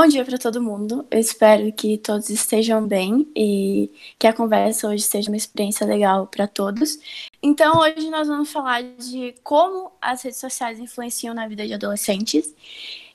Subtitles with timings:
[0.00, 1.04] Bom dia para todo mundo.
[1.10, 6.28] Eu espero que todos estejam bem e que a conversa hoje seja uma experiência legal
[6.28, 7.00] para todos.
[7.42, 12.54] Então, hoje nós vamos falar de como as redes sociais influenciam na vida de adolescentes.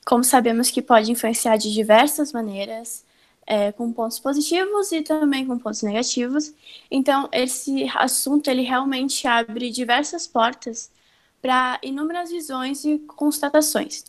[0.05, 3.05] Como sabemos que pode influenciar de diversas maneiras,
[3.47, 6.54] é, com pontos positivos e também com pontos negativos.
[6.91, 10.91] Então, esse assunto ele realmente abre diversas portas
[11.41, 14.04] para inúmeras visões e constatações.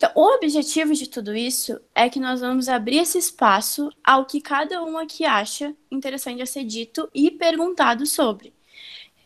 [0.00, 4.40] Então, o objetivo de tudo isso é que nós vamos abrir esse espaço ao que
[4.40, 8.54] cada um aqui acha interessante a ser dito e perguntado sobre.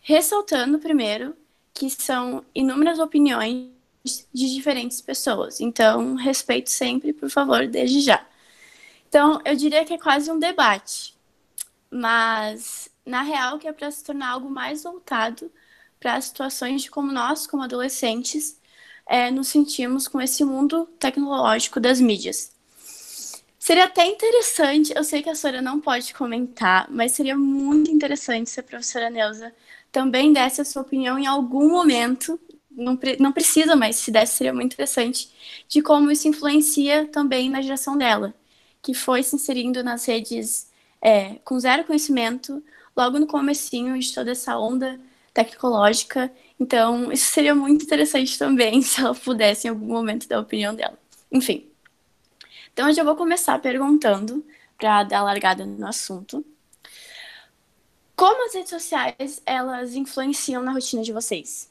[0.01, 1.37] Ressaltando, primeiro,
[1.73, 3.71] que são inúmeras opiniões
[4.33, 5.61] de diferentes pessoas.
[5.61, 8.27] Então, respeito sempre, por favor, desde já.
[9.09, 11.17] Então, eu diria que é quase um debate,
[11.89, 15.53] mas na real que é para se tornar algo mais voltado
[16.01, 18.61] para situações de como nós, como adolescentes,
[19.07, 22.53] é, nos sentimos com esse mundo tecnológico das mídias.
[23.59, 28.51] Seria até interessante, eu sei que a Sora não pode comentar, mas seria muito interessante
[28.51, 29.55] se a professora Neuza
[29.91, 32.39] também desse a sua opinião em algum momento,
[32.71, 35.31] não, não precisa, mas se desse seria muito interessante,
[35.69, 38.35] de como isso influencia também na geração dela,
[38.83, 40.69] que foi se inserindo nas redes
[41.01, 42.63] é, com zero conhecimento,
[42.97, 45.01] logo no comecinho de toda essa onda
[45.33, 50.41] tecnológica então, isso seria muito interessante também se ela pudesse em algum momento dar a
[50.41, 50.99] opinião dela.
[51.31, 51.69] Enfim.
[52.73, 54.45] Então, eu já vou começar perguntando,
[54.77, 56.45] para dar largada no assunto.
[58.17, 61.71] Como as redes sociais, elas influenciam na rotina de vocês?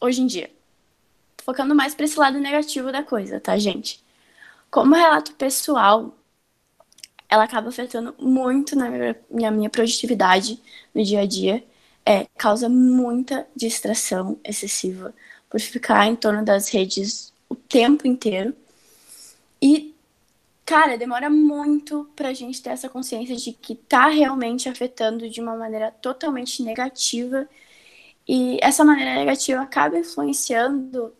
[0.00, 0.50] Hoje em dia.
[1.44, 4.02] Focando mais para esse lado negativo da coisa, tá, gente?
[4.70, 6.16] Como relato pessoal,
[7.28, 10.60] ela acaba afetando muito na minha, na minha produtividade
[10.94, 11.64] no dia a dia
[12.04, 15.14] é, causa muita distração excessiva
[15.48, 18.54] por ficar em torno das redes o tempo inteiro.
[19.60, 19.94] E,
[20.64, 25.56] cara, demora muito pra gente ter essa consciência de que tá realmente afetando de uma
[25.56, 27.48] maneira totalmente negativa.
[28.26, 31.12] E essa maneira negativa acaba influenciando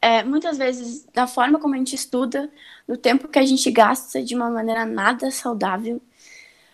[0.00, 2.50] é, muitas vezes da forma como a gente estuda,
[2.88, 6.00] no tempo que a gente gasta de uma maneira nada saudável,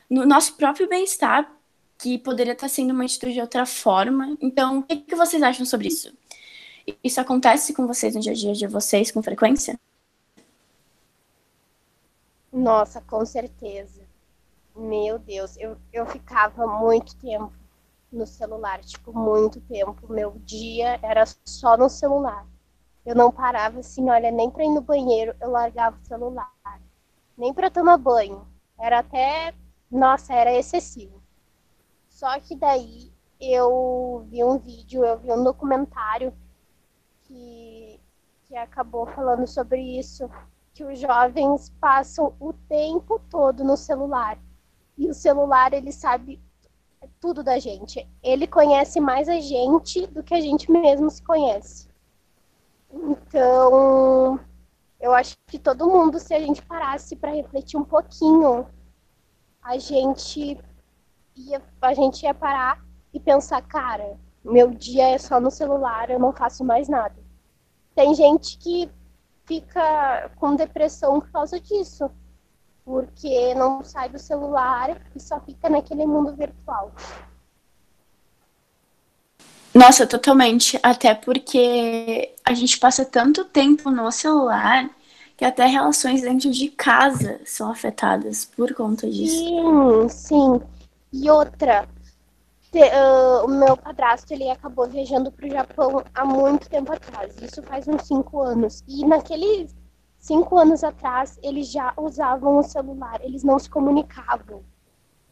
[0.09, 1.51] no nosso próprio bem-estar,
[1.99, 4.37] que poderia estar sendo uma atitude de outra forma.
[4.41, 6.17] Então, o que, que vocês acham sobre isso?
[7.03, 9.79] Isso acontece com vocês no dia a dia de vocês com frequência?
[12.53, 14.07] Nossa, com certeza.
[14.75, 17.53] Meu Deus, eu, eu ficava muito tempo
[18.11, 20.11] no celular, tipo, muito tempo.
[20.11, 22.47] Meu dia era só no celular.
[23.05, 26.53] Eu não parava assim, olha, nem para ir no banheiro eu largava o celular.
[27.37, 28.47] Nem para tomar banho.
[28.79, 29.53] Era até,
[29.91, 31.19] nossa, era excessivo.
[32.19, 36.35] Só que daí eu vi um vídeo, eu vi um documentário
[37.23, 38.01] que,
[38.43, 40.29] que acabou falando sobre isso,
[40.75, 44.37] que os jovens passam o tempo todo no celular.
[44.97, 46.43] E o celular, ele sabe
[47.21, 48.05] tudo da gente.
[48.21, 51.89] Ele conhece mais a gente do que a gente mesmo se conhece.
[52.93, 54.41] Então,
[54.99, 58.67] eu acho que todo mundo, se a gente parasse para refletir um pouquinho,
[59.63, 60.59] a gente
[61.39, 62.83] ia, a gente ia parar
[63.13, 67.17] e pensar, cara, meu dia é só no celular, eu não faço mais nada.
[67.95, 68.91] Tem gente que
[69.47, 72.11] fica com depressão por causa disso,
[72.85, 76.93] porque não sai do celular e só fica naquele mundo virtual.
[79.75, 80.79] Nossa, totalmente.
[80.83, 84.91] Até porque a gente passa tanto tempo no celular
[85.37, 89.37] que até relações dentro de casa são afetadas por conta disso.
[89.37, 90.61] Sim, sim.
[91.13, 91.89] E outra,
[92.71, 97.35] te, uh, o meu padrasto ele acabou viajando para o Japão há muito tempo atrás.
[97.41, 98.85] Isso faz uns cinco anos.
[98.87, 99.75] E naqueles
[100.19, 103.21] cinco anos atrás eles já usavam o celular.
[103.23, 104.63] Eles não se comunicavam.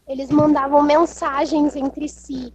[0.07, 2.53] Eles mandavam mensagens entre si.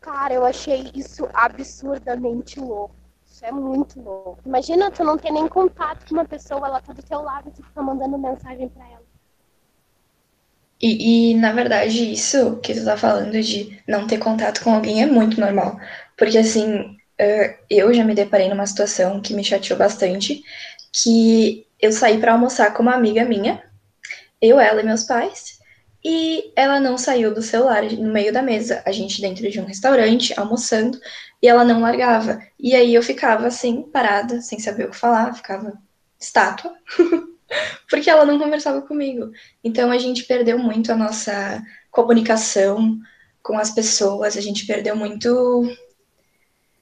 [0.00, 2.94] Cara, eu achei isso absurdamente louco.
[3.24, 4.40] Isso é muito louco.
[4.44, 7.52] Imagina tu não ter nem contato com uma pessoa, ela tá do teu lado e
[7.52, 8.97] tu fica mandando mensagem para ela.
[10.80, 15.02] E, e, na verdade, isso que tu tá falando de não ter contato com alguém
[15.02, 15.78] é muito normal.
[16.16, 16.96] Porque, assim,
[17.68, 20.42] eu já me deparei numa situação que me chateou bastante,
[20.92, 23.62] que eu saí para almoçar com uma amiga minha,
[24.40, 25.58] eu, ela e meus pais,
[26.04, 29.64] e ela não saiu do celular no meio da mesa, a gente dentro de um
[29.64, 30.98] restaurante, almoçando,
[31.42, 32.40] e ela não largava.
[32.58, 35.76] E aí eu ficava assim, parada, sem saber o que falar, ficava
[36.20, 36.72] estátua.
[37.88, 39.30] porque ela não conversava comigo.
[39.62, 42.98] Então a gente perdeu muito a nossa comunicação
[43.42, 45.62] com as pessoas, a gente perdeu muito,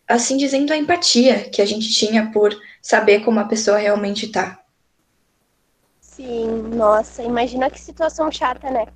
[0.08, 4.60] assim dizendo, a empatia que a gente tinha por saber como a pessoa realmente tá.
[6.00, 8.86] Sim, nossa, imagina que situação chata, né?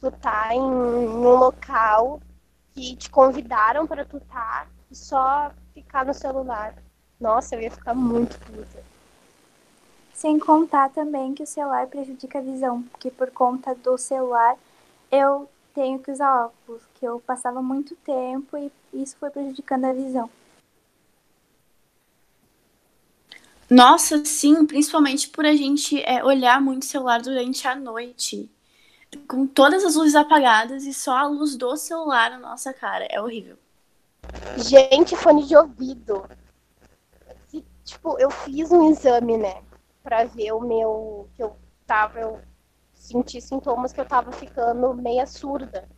[0.00, 2.20] Tu tá em um local
[2.72, 6.74] que te convidaram para tu tá e só ficar no celular.
[7.20, 8.89] Nossa, eu ia ficar muito puta.
[10.20, 14.54] Sem contar também que o celular prejudica a visão, porque por conta do celular
[15.10, 19.94] eu tenho que usar óculos, que eu passava muito tempo e isso foi prejudicando a
[19.94, 20.28] visão.
[23.70, 28.50] Nossa, sim, principalmente por a gente é, olhar muito o celular durante a noite.
[29.26, 33.06] Com todas as luzes apagadas e só a luz do celular na nossa cara.
[33.08, 33.56] É horrível.
[34.58, 36.28] Gente, fone de ouvido.
[37.86, 39.62] Tipo, eu fiz um exame, né?
[40.02, 41.28] Pra ver o meu.
[41.34, 41.56] que eu
[41.86, 42.20] tava.
[42.20, 42.40] Eu
[42.94, 45.88] senti sintomas que eu tava ficando meia surda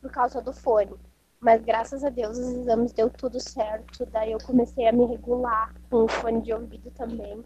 [0.00, 0.94] por causa do fone.
[1.40, 4.04] Mas graças a Deus os exames deu tudo certo.
[4.06, 7.44] Daí eu comecei a me regular com o fone de ouvido também.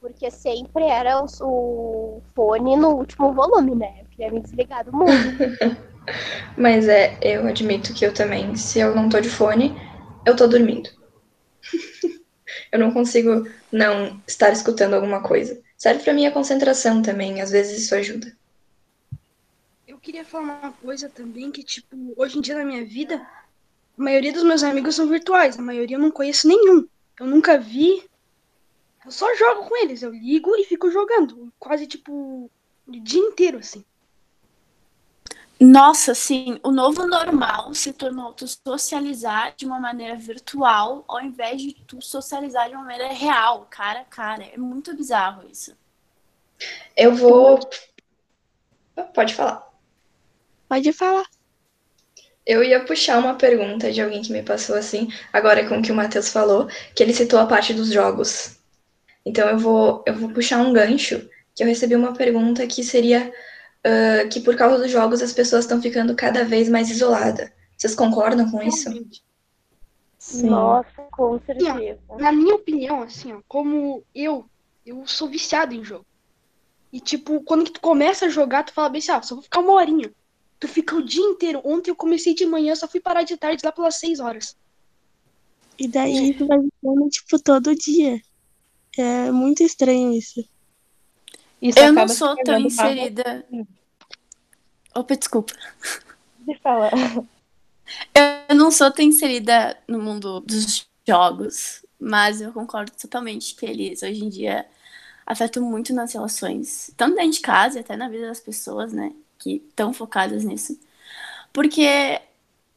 [0.00, 4.00] Porque sempre era o fone no último volume, né?
[4.00, 5.10] Eu queria me desligar do mundo.
[6.56, 9.74] Mas é, eu admito que eu também, se eu não tô de fone,
[10.26, 10.90] eu tô dormindo.
[12.74, 15.58] eu não consigo não estar escutando alguma coisa.
[15.78, 18.30] Serve para minha concentração também, às vezes isso ajuda
[20.04, 23.26] queria falar uma coisa também, que, tipo, hoje em dia na minha vida,
[23.98, 26.86] a maioria dos meus amigos são virtuais, a maioria eu não conheço nenhum.
[27.18, 28.04] Eu nunca vi.
[29.02, 32.50] Eu só jogo com eles, eu ligo e fico jogando, quase, tipo,
[32.86, 33.82] o dia inteiro, assim.
[35.60, 41.62] Nossa, sim, o novo normal se tornou tu socializar de uma maneira virtual ao invés
[41.62, 44.44] de tu socializar de uma maneira real, cara a cara.
[44.52, 45.76] É muito bizarro isso.
[46.96, 47.60] Eu vou.
[49.14, 49.68] Pode falar.
[50.68, 51.24] Pode falar.
[52.46, 55.90] Eu ia puxar uma pergunta de alguém que me passou assim, agora com o que
[55.90, 58.58] o Matheus falou, que ele citou a parte dos jogos.
[59.24, 63.32] Então eu vou, eu vou puxar um gancho, que eu recebi uma pergunta que seria
[63.84, 67.50] uh, que por causa dos jogos as pessoas estão ficando cada vez mais isoladas.
[67.76, 68.90] Vocês concordam com isso?
[70.18, 70.48] Sim.
[70.48, 71.98] Nossa, com certeza.
[72.18, 74.46] na minha opinião, assim, ó, como eu,
[74.86, 76.06] eu sou viciado em jogo.
[76.90, 79.60] E tipo, quando tu começa a jogar, tu fala bem assim, ah, só vou ficar
[79.60, 80.10] uma horinha.
[80.58, 81.60] Tu fica o dia inteiro.
[81.64, 84.56] Ontem eu comecei de manhã, só fui parar de tarde lá pelas seis horas.
[85.78, 88.20] E daí tu vai ficando, tipo, todo dia.
[88.96, 90.48] É muito estranho isso.
[91.60, 93.44] Isso eu não sou tão inserida.
[94.94, 95.54] Opa, desculpa.
[96.46, 96.92] De falar.
[98.48, 104.02] Eu não sou tão inserida no mundo dos jogos, mas eu concordo totalmente que eles
[104.02, 104.66] hoje em dia
[105.26, 109.14] afetam muito nas relações, tanto dentro de casa e até na vida das pessoas, né?
[109.44, 110.78] que estão focadas nisso.
[111.52, 112.20] Porque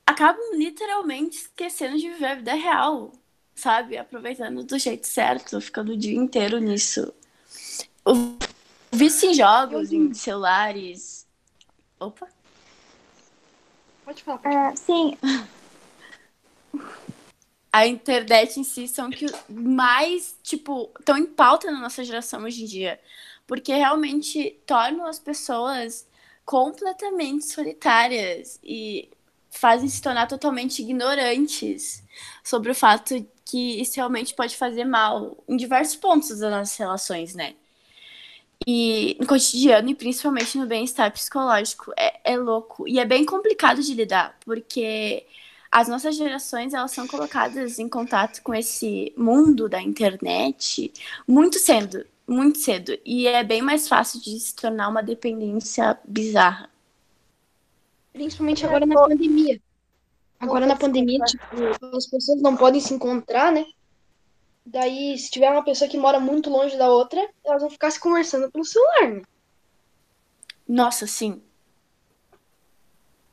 [0.05, 3.13] acabam literalmente esquecendo de viver a vida real,
[3.55, 3.97] sabe?
[3.97, 7.13] Aproveitando do jeito certo, ficando o dia inteiro nisso.
[8.97, 11.27] O vício em jogos, em celulares.
[11.99, 12.27] Opa!
[14.03, 14.39] Pode falar.
[14.39, 14.73] Pode falar.
[14.73, 15.15] Uh, sim.
[17.71, 22.63] A internet em si são que mais, tipo, estão em pauta na nossa geração hoje
[22.63, 22.99] em dia.
[23.45, 26.07] Porque realmente tornam as pessoas
[26.43, 29.11] completamente solitárias e
[29.51, 32.03] fazem se tornar totalmente ignorantes
[32.43, 33.13] sobre o fato
[33.45, 37.53] que isso realmente pode fazer mal em diversos pontos das nossas relações, né?
[38.65, 42.87] E no cotidiano, e principalmente no bem-estar psicológico, é, é louco.
[42.87, 45.25] E é bem complicado de lidar, porque
[45.71, 50.91] as nossas gerações elas são colocadas em contato com esse mundo da internet
[51.27, 52.97] muito cedo muito cedo.
[53.05, 56.69] E é bem mais fácil de se tornar uma dependência bizarra.
[58.11, 59.61] Principalmente agora na pandemia.
[60.39, 63.65] Agora na pandemia, tipo, as pessoas não podem se encontrar, né?
[64.69, 67.99] Daí, se tiver uma pessoa que mora muito longe da outra, elas vão ficar se
[67.99, 69.21] conversando pelo celular, né?
[70.67, 71.41] Nossa, sim.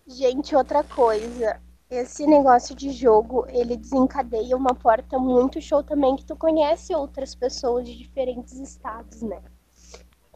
[0.06, 1.60] Gente, outra coisa
[1.90, 7.34] esse negócio de jogo, ele desencadeia uma porta muito show também que tu conhece outras
[7.34, 9.42] pessoas de diferentes estados, né?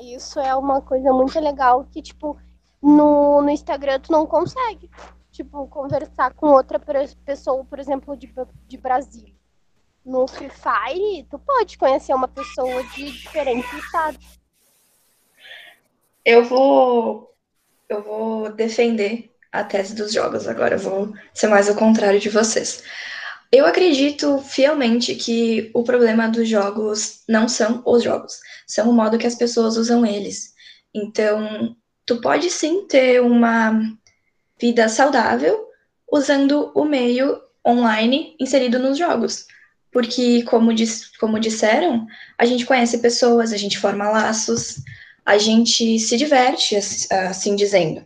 [0.01, 2.37] Isso é uma coisa muito legal que, tipo,
[2.81, 4.91] no, no Instagram tu não consegue,
[5.33, 6.81] tipo, conversar com outra
[7.25, 8.33] pessoa, por exemplo, de,
[8.67, 9.38] de Brasília.
[10.09, 14.41] No Free Fire, tu pode conhecer uma pessoa de diferentes estados.
[16.25, 17.35] Eu vou
[17.91, 20.49] eu vou defender a tese dos jogos.
[20.49, 22.83] Agora eu vou ser mais o contrário de vocês.
[23.53, 29.19] Eu acredito fielmente que o problema dos jogos não são os jogos, são o modo
[29.19, 30.55] que as pessoas usam eles.
[30.95, 33.79] Então, tu pode sim ter uma
[34.59, 35.69] vida saudável
[36.11, 39.47] usando o meio online inserido nos jogos.
[39.91, 44.83] Porque, como, dis como disseram, a gente conhece pessoas, a gente forma laços,
[45.25, 48.05] a gente se diverte, assim dizendo.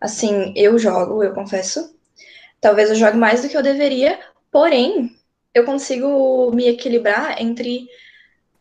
[0.00, 1.94] Assim, eu jogo, eu confesso.
[2.60, 4.18] Talvez eu jogue mais do que eu deveria,
[4.50, 5.16] porém,
[5.54, 7.88] eu consigo me equilibrar entre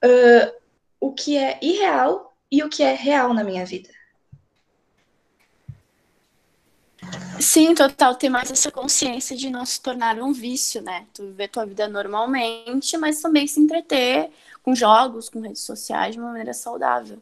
[0.03, 0.51] uh,
[0.99, 3.89] o que é irreal e o que é real na minha vida.
[7.39, 11.05] Sim, total, ter mais essa consciência de não se tornar um vício, né?
[11.13, 14.31] Tu viver tua vida normalmente, mas também se entreter
[14.63, 17.21] com jogos, com redes sociais de uma maneira saudável.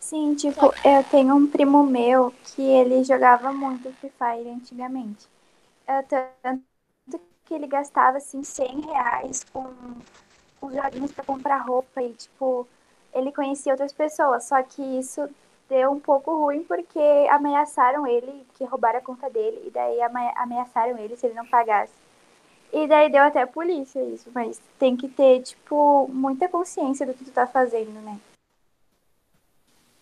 [0.00, 5.26] Sim, tipo, eu tenho um primo meu que ele jogava muito Free Fire antigamente.
[5.86, 9.66] Eu, tanto que ele gastava, assim, 100 reais com,
[10.60, 12.66] com joguinhos pra comprar roupa e, tipo,
[13.12, 15.28] ele conhecia outras pessoas, só que isso
[15.68, 20.00] deu um pouco ruim porque ameaçaram ele, que roubaram a conta dele, e daí
[20.36, 21.92] ameaçaram ele se ele não pagasse.
[22.72, 27.14] E daí deu até a polícia isso, mas tem que ter, tipo, muita consciência do
[27.14, 28.18] que tu tá fazendo, né?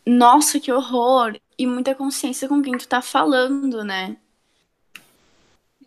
[0.04, 1.38] Nossa, que horror!
[1.58, 4.16] E muita consciência com quem tu tá falando, né?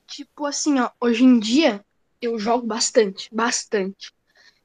[0.07, 1.85] Tipo assim, ó, hoje em dia
[2.21, 4.13] eu jogo bastante, bastante.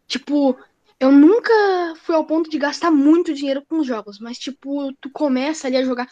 [0.07, 0.57] Tipo,
[1.01, 1.53] eu nunca
[1.97, 5.85] fui ao ponto de gastar muito dinheiro com jogos, mas tipo, tu começa ali a
[5.85, 6.09] jogar.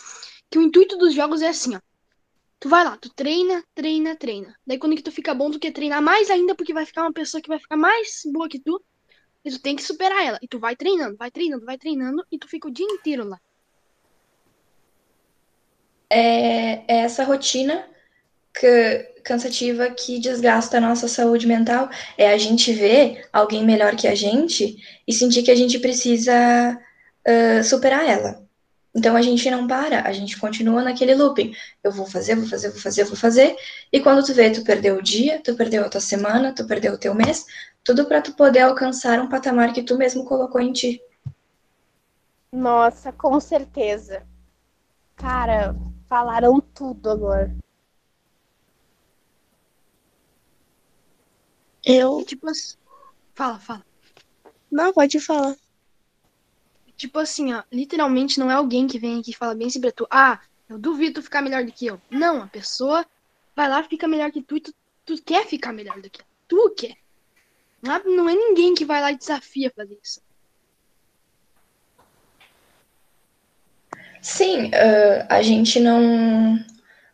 [0.50, 1.80] Que o intuito dos jogos é assim, ó.
[2.60, 4.54] Tu vai lá, tu treina, treina, treina.
[4.66, 7.12] Daí quando que tu fica bom, tu quer treinar mais ainda, porque vai ficar uma
[7.12, 8.80] pessoa que vai ficar mais boa que tu.
[9.44, 10.38] E tu tem que superar ela.
[10.40, 13.40] E tu vai treinando, vai treinando, vai treinando, e tu fica o dia inteiro lá.
[16.08, 17.88] É, é essa rotina
[18.54, 24.08] que, cansativa que desgasta a nossa saúde mental é a gente ver alguém melhor que
[24.08, 24.76] a gente
[25.06, 26.78] e sentir que a gente precisa
[27.26, 28.42] uh, superar ela.
[28.94, 31.54] Então a gente não para, a gente continua naquele looping.
[31.82, 33.56] Eu vou fazer, vou fazer, vou fazer, vou fazer.
[33.90, 36.92] E quando tu vê, tu perdeu o dia, tu perdeu a tua semana, tu perdeu
[36.92, 37.46] o teu mês,
[37.82, 41.00] tudo para tu poder alcançar um patamar que tu mesmo colocou em ti.
[42.52, 44.22] Nossa, com certeza.
[45.16, 45.74] Cara,
[46.06, 47.61] falaram tudo agora.
[51.84, 52.24] Eu.
[52.24, 52.76] Tipo assim.
[53.34, 53.84] Fala, fala.
[54.70, 55.56] Não, pode falar.
[56.96, 59.90] Tipo assim, ó, literalmente não é alguém que vem aqui e fala bem assim pra
[59.90, 62.00] tu, ah, eu duvido tu ficar melhor do que eu.
[62.10, 63.04] Não, a pessoa
[63.56, 64.74] vai lá, fica melhor que tu e tu,
[65.04, 66.28] tu quer ficar melhor do que ela.
[66.46, 66.96] Tu quer.
[67.82, 70.20] Não é, não é ninguém que vai lá e desafia fazer isso.
[74.20, 76.64] Sim, uh, a gente não.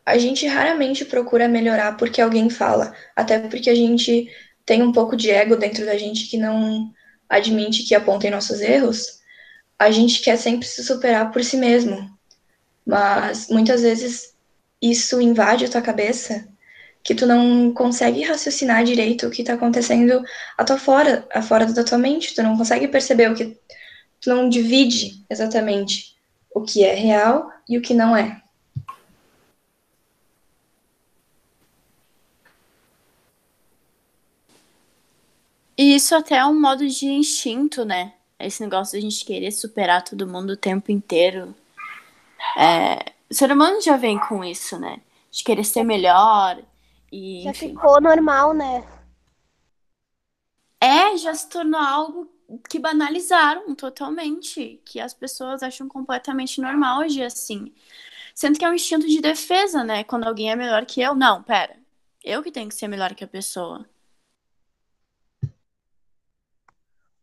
[0.04, 2.94] A gente raramente procura melhorar porque alguém fala.
[3.16, 4.30] Até porque a gente
[4.68, 6.92] tem um pouco de ego dentro da gente que não
[7.26, 9.18] admite que apontem nossos erros,
[9.78, 12.06] a gente quer sempre se superar por si mesmo.
[12.84, 14.34] Mas muitas vezes
[14.82, 16.46] isso invade a tua cabeça
[17.02, 20.22] que tu não consegue raciocinar direito o que está acontecendo
[20.58, 23.58] a tua fora, a fora da tua mente, tu não consegue perceber o que
[24.20, 26.14] tu não divide exatamente
[26.54, 28.42] o que é real e o que não é.
[35.78, 38.14] E isso até é um modo de instinto, né?
[38.37, 41.54] Esse negócio de a gente querer superar todo mundo o tempo inteiro.
[42.56, 45.00] É, o ser humano já vem com isso, né?
[45.30, 46.61] De querer ser melhor.
[47.12, 47.68] E, já enfim.
[47.68, 48.85] ficou normal, né?
[50.80, 52.28] É, já se tornou algo
[52.68, 54.80] que banalizaram totalmente.
[54.85, 57.73] Que as pessoas acham completamente normal agir assim.
[58.35, 60.02] Sendo que é um instinto de defesa, né?
[60.04, 61.14] Quando alguém é melhor que eu.
[61.14, 61.76] Não, pera.
[62.25, 63.87] Eu que tenho que ser melhor que a pessoa.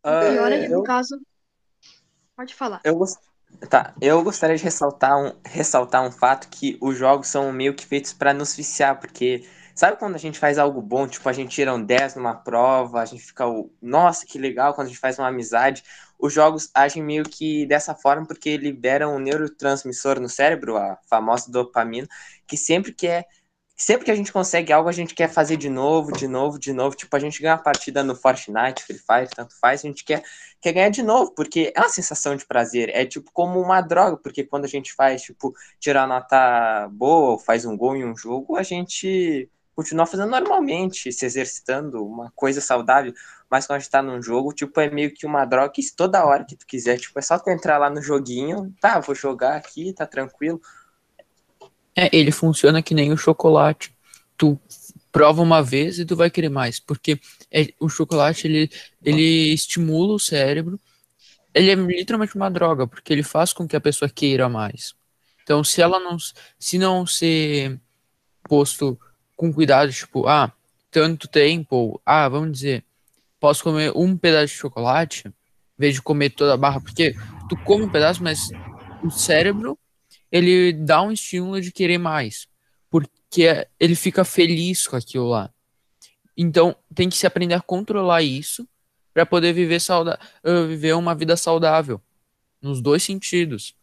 [0.06, 1.20] Pior é que, no caso.
[2.36, 2.82] Pode falar.
[2.84, 3.18] Eu gost...
[3.70, 7.86] Tá, eu gostaria de ressaltar um, ressaltar um fato que os jogos são meio que
[7.86, 11.56] feitos para nos viciar, porque sabe quando a gente faz algo bom, tipo, a gente
[11.56, 13.46] tira um 10 numa prova, a gente fica,
[13.82, 15.84] nossa, que legal quando a gente faz uma amizade.
[16.20, 21.50] Os jogos agem meio que dessa forma porque liberam um neurotransmissor no cérebro, a famosa
[21.50, 22.08] dopamina,
[22.46, 23.26] que sempre quer
[23.76, 26.72] sempre que a gente consegue algo, a gente quer fazer de novo, de novo, de
[26.72, 26.96] novo.
[26.96, 30.24] Tipo, a gente ganha uma partida no Fortnite, Free Fire, tanto faz, a gente quer,
[30.62, 32.90] quer ganhar de novo, porque é uma sensação de prazer.
[32.94, 37.66] É tipo como uma droga, porque quando a gente faz, tipo, tirar nota boa faz
[37.66, 43.14] um gol em um jogo, a gente continua fazendo normalmente, se exercitando, uma coisa saudável.
[43.50, 46.26] Mas quando a gente tá num jogo, tipo, é meio que uma droga que toda
[46.26, 49.58] hora que tu quiser, tipo, é só tu entrar lá no joguinho, tá, vou jogar
[49.58, 50.62] aqui, tá tranquilo
[51.96, 53.94] é, ele funciona que nem o chocolate.
[54.38, 54.60] Tu
[55.12, 58.70] prova uma vez e tu vai querer mais, porque é, o chocolate ele,
[59.02, 60.80] ele estimula o cérebro.
[61.54, 64.94] Ele é literalmente uma droga, porque ele faz com que a pessoa queira mais.
[65.42, 66.18] Então, se ela não,
[66.60, 67.80] se não ser
[68.44, 69.00] posto
[69.38, 70.52] com cuidado, tipo, ah,
[70.92, 72.84] tanto tempo, ah, vamos dizer,
[73.40, 75.34] posso comer um pedaço de chocolate, Em
[75.78, 77.16] vez de comer toda a barra, porque
[77.48, 78.50] tu come um pedaço, mas
[79.04, 79.78] o cérebro
[80.36, 82.46] ele dá um estímulo de querer mais,
[82.90, 85.50] porque ele fica feliz com aquilo lá.
[86.36, 88.68] Então tem que se aprender a controlar isso
[89.14, 92.02] para poder viver, uh, viver uma vida saudável
[92.62, 93.78] nos dois sentidos.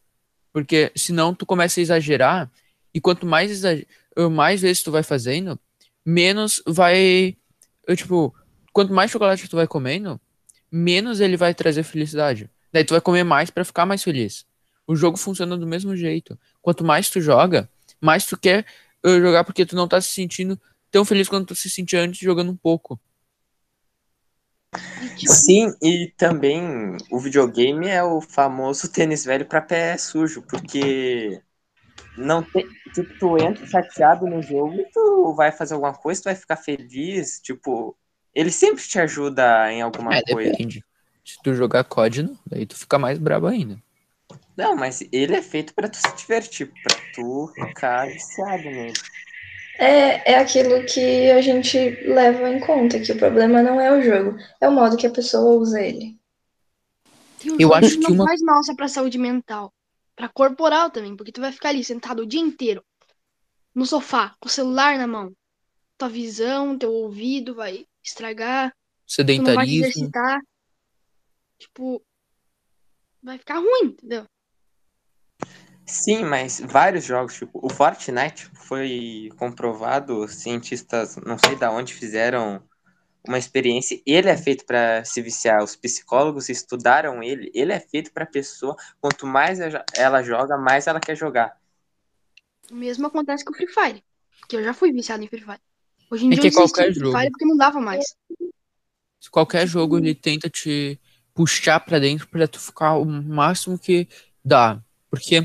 [0.52, 2.52] Porque senão tu começa a exagerar
[2.92, 3.86] e quanto mais exager
[4.18, 5.58] uh, mais vezes tu vai fazendo,
[6.04, 7.34] menos vai
[7.88, 8.34] uh, tipo,
[8.74, 10.20] quanto mais chocolate tu vai comendo,
[10.70, 12.50] menos ele vai trazer felicidade.
[12.70, 14.44] Daí tu vai comer mais para ficar mais feliz.
[14.92, 16.38] O jogo funciona do mesmo jeito.
[16.60, 17.66] Quanto mais tu joga,
[17.98, 18.66] mais tu quer
[19.02, 22.20] uh, jogar porque tu não tá se sentindo tão feliz quanto tu se sentia antes
[22.20, 23.00] jogando um pouco.
[25.26, 26.60] Sim, e também
[27.10, 31.40] o videogame é o famoso tênis velho para pé sujo, porque
[32.18, 36.24] não tem, tipo, tu entra chateado no jogo e tu vai fazer alguma coisa, tu
[36.24, 37.96] vai ficar feliz, tipo,
[38.34, 40.50] ele sempre te ajuda em alguma É, coisa.
[40.50, 40.84] depende.
[41.24, 43.80] Se tu jogar COD, não, daí tu fica mais brabo ainda.
[44.62, 48.92] Não, mas ele é feito pra tu se divertir, pra tu ficar viciado nele.
[49.78, 51.76] É, é aquilo que a gente
[52.06, 55.10] leva em conta, que o problema não é o jogo, é o modo que a
[55.10, 56.16] pessoa usa ele.
[57.44, 59.72] O Eu jogo acho não que uma- faz mal só pra saúde mental.
[60.14, 62.84] Pra corporal também, porque tu vai ficar ali sentado o dia inteiro
[63.74, 65.32] no sofá, com o celular na mão.
[65.98, 68.74] Tua visão, teu ouvido vai estragar, tu
[69.42, 69.76] não vai te Sedentarismo.
[69.86, 70.40] exercitar.
[71.58, 72.02] Tipo,
[73.22, 74.26] vai ficar ruim, entendeu?
[75.86, 82.62] Sim, mas vários jogos, tipo, o Fortnite foi comprovado, cientistas, não sei da onde, fizeram
[83.26, 84.00] uma experiência.
[84.06, 87.50] Ele é feito para se viciar, os psicólogos estudaram ele.
[87.54, 89.58] Ele é feito para pessoa, quanto mais
[89.96, 91.56] ela joga, mais ela quer jogar.
[92.70, 94.02] O mesmo acontece com o Free Fire,
[94.48, 95.60] que eu já fui viciado em Free Fire.
[96.10, 97.18] Hoje em É dia que eu qualquer do Free jogo.
[97.18, 98.04] Fire porque não dava mais.
[99.30, 100.98] Qualquer jogo ele tenta te
[101.34, 104.08] puxar pra dentro pra tu ficar o máximo que
[104.44, 104.82] dá.
[105.08, 105.42] Porque,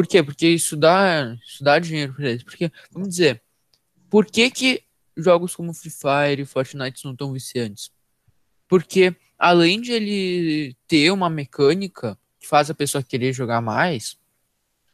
[0.00, 0.22] por quê?
[0.22, 2.42] Porque isso dá, isso dá dinheiro pra eles.
[2.42, 3.42] Porque, vamos dizer,
[4.08, 4.82] por que que
[5.14, 7.90] jogos como Free Fire e Fortnite não tão viciantes?
[8.66, 14.16] Porque, além de ele ter uma mecânica que faz a pessoa querer jogar mais,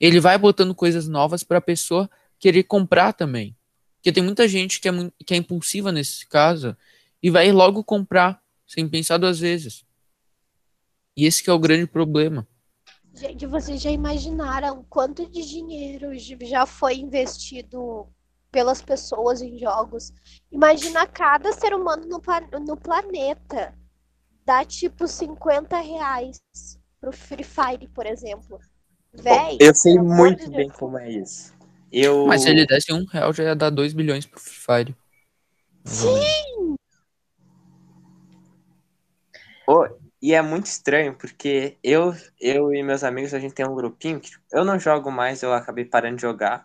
[0.01, 3.57] ele vai botando coisas novas pra pessoa querer comprar também.
[3.99, 4.93] Porque tem muita gente que é,
[5.25, 6.77] que é impulsiva nesse caso
[7.23, 9.85] e vai logo comprar sem pensar duas vezes.
[11.17, 12.45] E esse é o grande problema.
[13.19, 16.11] Gente, vocês já imaginaram quanto de dinheiro
[16.43, 18.07] já foi investido
[18.53, 20.13] pelas pessoas em jogos?
[20.53, 22.21] Imagina cada ser humano no,
[22.61, 23.75] no planeta
[24.45, 26.39] dá tipo 50 reais
[27.01, 28.61] pro Free Fire, por exemplo.
[29.15, 30.79] Véi, Eu sei muito bem Deus.
[30.79, 31.55] como é isso.
[31.91, 32.27] Eu...
[32.27, 34.97] Mas se ele desse um real, já ia dar 2 bilhões pro Free Fire.
[39.67, 40.06] Ou menos.
[40.27, 44.21] E é muito estranho, porque eu, eu e meus amigos, a gente tem um grupinho
[44.21, 46.65] que tipo, eu não jogo mais, eu acabei parando de jogar.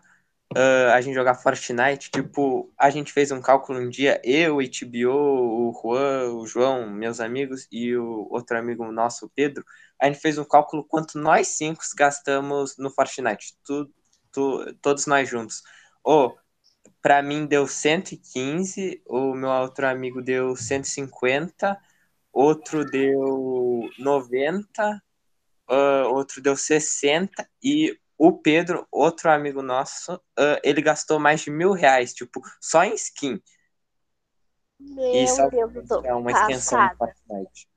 [0.56, 4.60] Ah, a gente jogar Fortnite, tipo, a gente fez um cálculo um dia, eu, o
[4.62, 9.64] HBO, o Juan, o João, meus amigos, e o outro amigo nosso, o Pedro,
[10.00, 13.90] a gente fez um cálculo quanto nós cinco gastamos no Fortnite, tu,
[14.32, 15.62] tu, todos nós juntos.
[16.04, 16.34] Ô,
[17.00, 21.78] pra mim deu 115, o meu outro amigo deu 150,
[22.32, 25.02] outro deu 90,
[25.68, 31.50] ah, outro deu 60 e o Pedro, outro amigo nosso, ah, ele gastou mais de
[31.50, 33.40] mil reais, tipo, só em skin.
[34.80, 37.14] E Meu só Deus, eu tô é uma extensão do passada.
[37.28, 37.68] Fortnite.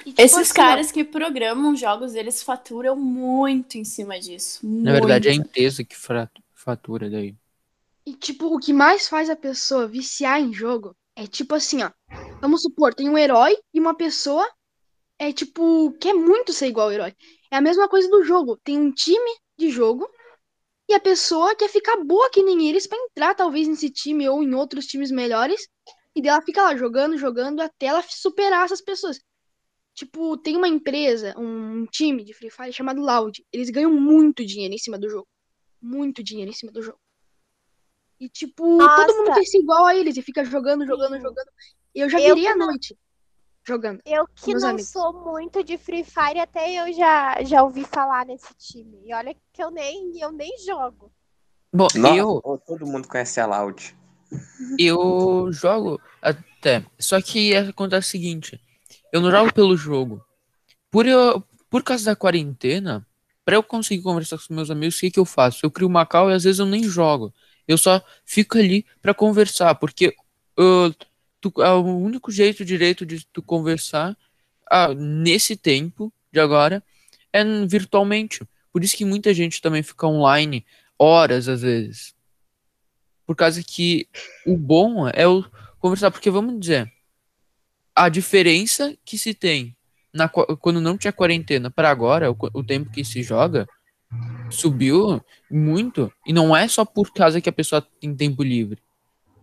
[0.00, 4.60] E, tipo Esses assim, ó, caras que programam jogos, eles faturam muito em cima disso.
[4.66, 5.48] Na verdade, é a muito.
[5.48, 5.94] empresa que
[6.54, 7.36] fatura daí.
[8.04, 11.90] E, tipo, o que mais faz a pessoa viciar em jogo é tipo assim, ó.
[12.40, 14.48] Vamos supor, tem um herói e uma pessoa
[15.18, 17.14] é tipo, quer muito ser igual ao herói.
[17.50, 18.58] É a mesma coisa do jogo.
[18.64, 20.08] Tem um time de jogo
[20.88, 24.42] e a pessoa quer ficar boa que nem eles pra entrar, talvez, nesse time ou
[24.42, 25.68] em outros times melhores.
[26.14, 29.18] E daí ela fica lá jogando, jogando até ela superar essas pessoas.
[29.94, 33.44] Tipo, tem uma empresa, um time de Free Fire chamado Loud.
[33.52, 35.28] Eles ganham muito dinheiro em cima do jogo.
[35.80, 36.98] Muito dinheiro em cima do jogo.
[38.22, 39.40] E, tipo, todo mundo Nossa.
[39.40, 41.22] quer ser igual a eles e fica jogando, jogando, Sim.
[41.22, 41.48] jogando.
[41.92, 42.96] E eu já Eu virei não- noite
[43.66, 44.00] jogando.
[44.06, 44.90] Eu que não amigos.
[44.92, 48.96] sou muito de Free Fire, até eu já, já ouvi falar nesse time.
[49.04, 51.10] E olha que eu nem, eu nem jogo.
[51.74, 53.92] Bom, Nossa, eu, todo mundo conhece a Loud.
[54.78, 56.84] eu jogo até.
[57.00, 58.60] Só que acontece o seguinte:
[59.12, 60.24] eu não jogo pelo jogo.
[60.92, 63.04] Por, eu, por causa da quarentena,
[63.44, 65.66] pra eu conseguir conversar com os meus amigos, o que, que eu faço?
[65.66, 67.32] Eu crio uma call e às vezes eu nem jogo.
[67.66, 70.14] Eu só fico ali pra conversar, porque
[70.58, 70.94] uh,
[71.40, 74.16] tu- é o único jeito direito de tu conversar
[74.70, 76.82] ah, nesse tempo de agora
[77.32, 78.40] é virtualmente.
[78.72, 80.64] Por isso que muita gente também fica online
[80.98, 82.14] horas às vezes.
[83.26, 84.08] Por causa que
[84.46, 85.44] o bom é o
[85.78, 86.90] conversar, porque vamos dizer,
[87.94, 89.76] a diferença que se tem
[90.12, 93.66] na, quando não tinha quarentena para agora, o, o tempo que se joga,
[94.52, 96.12] subiu muito.
[96.26, 98.80] E não é só por causa que a pessoa tem tempo livre.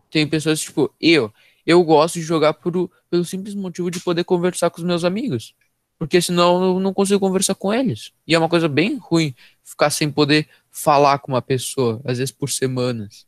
[0.09, 1.31] Tem pessoas, tipo, eu,
[1.65, 5.53] eu gosto de jogar por, pelo simples motivo de poder conversar com os meus amigos.
[5.97, 8.11] Porque senão eu não consigo conversar com eles.
[8.25, 12.31] E é uma coisa bem ruim ficar sem poder falar com uma pessoa, às vezes
[12.31, 13.27] por semanas.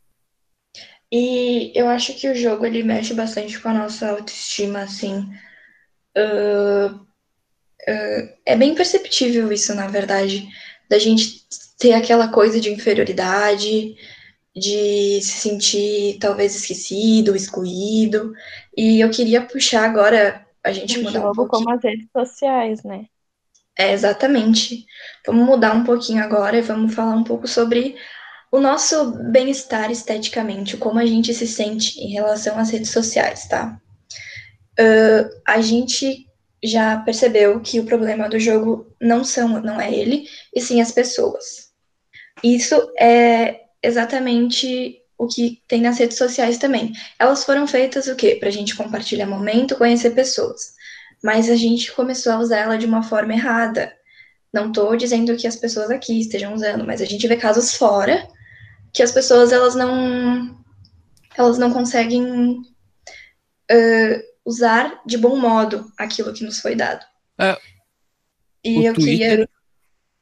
[1.12, 5.18] E eu acho que o jogo ele mexe bastante com a nossa autoestima, assim.
[6.16, 10.48] Uh, uh, é bem perceptível isso, na verdade,
[10.88, 11.42] da gente
[11.82, 13.96] ter aquela coisa de inferioridade,
[14.56, 18.32] de se sentir talvez esquecido, excluído.
[18.76, 21.66] E eu queria puxar agora a gente O mudar um jogo pouquinho.
[21.66, 23.06] como as redes sociais, né?
[23.78, 24.86] É, exatamente.
[25.26, 27.96] Vamos mudar um pouquinho agora e vamos falar um pouco sobre
[28.52, 33.80] o nosso bem-estar esteticamente, como a gente se sente em relação às redes sociais, tá?
[34.78, 36.26] Uh, a gente
[36.62, 40.92] já percebeu que o problema do jogo não são, não é ele, e sim as
[40.92, 41.71] pessoas.
[42.42, 46.92] Isso é exatamente o que tem nas redes sociais também.
[47.18, 48.36] Elas foram feitas o quê?
[48.38, 50.74] Para a gente compartilhar momento, conhecer pessoas.
[51.22, 53.92] Mas a gente começou a usar ela de uma forma errada.
[54.52, 58.28] Não estou dizendo que as pessoas aqui estejam usando, mas a gente vê casos fora
[58.92, 60.60] que as pessoas elas não
[61.34, 62.60] elas não conseguem
[63.70, 67.04] uh, usar de bom modo aquilo que nos foi dado.
[67.38, 67.58] É,
[68.62, 69.48] e o eu queria Twitter-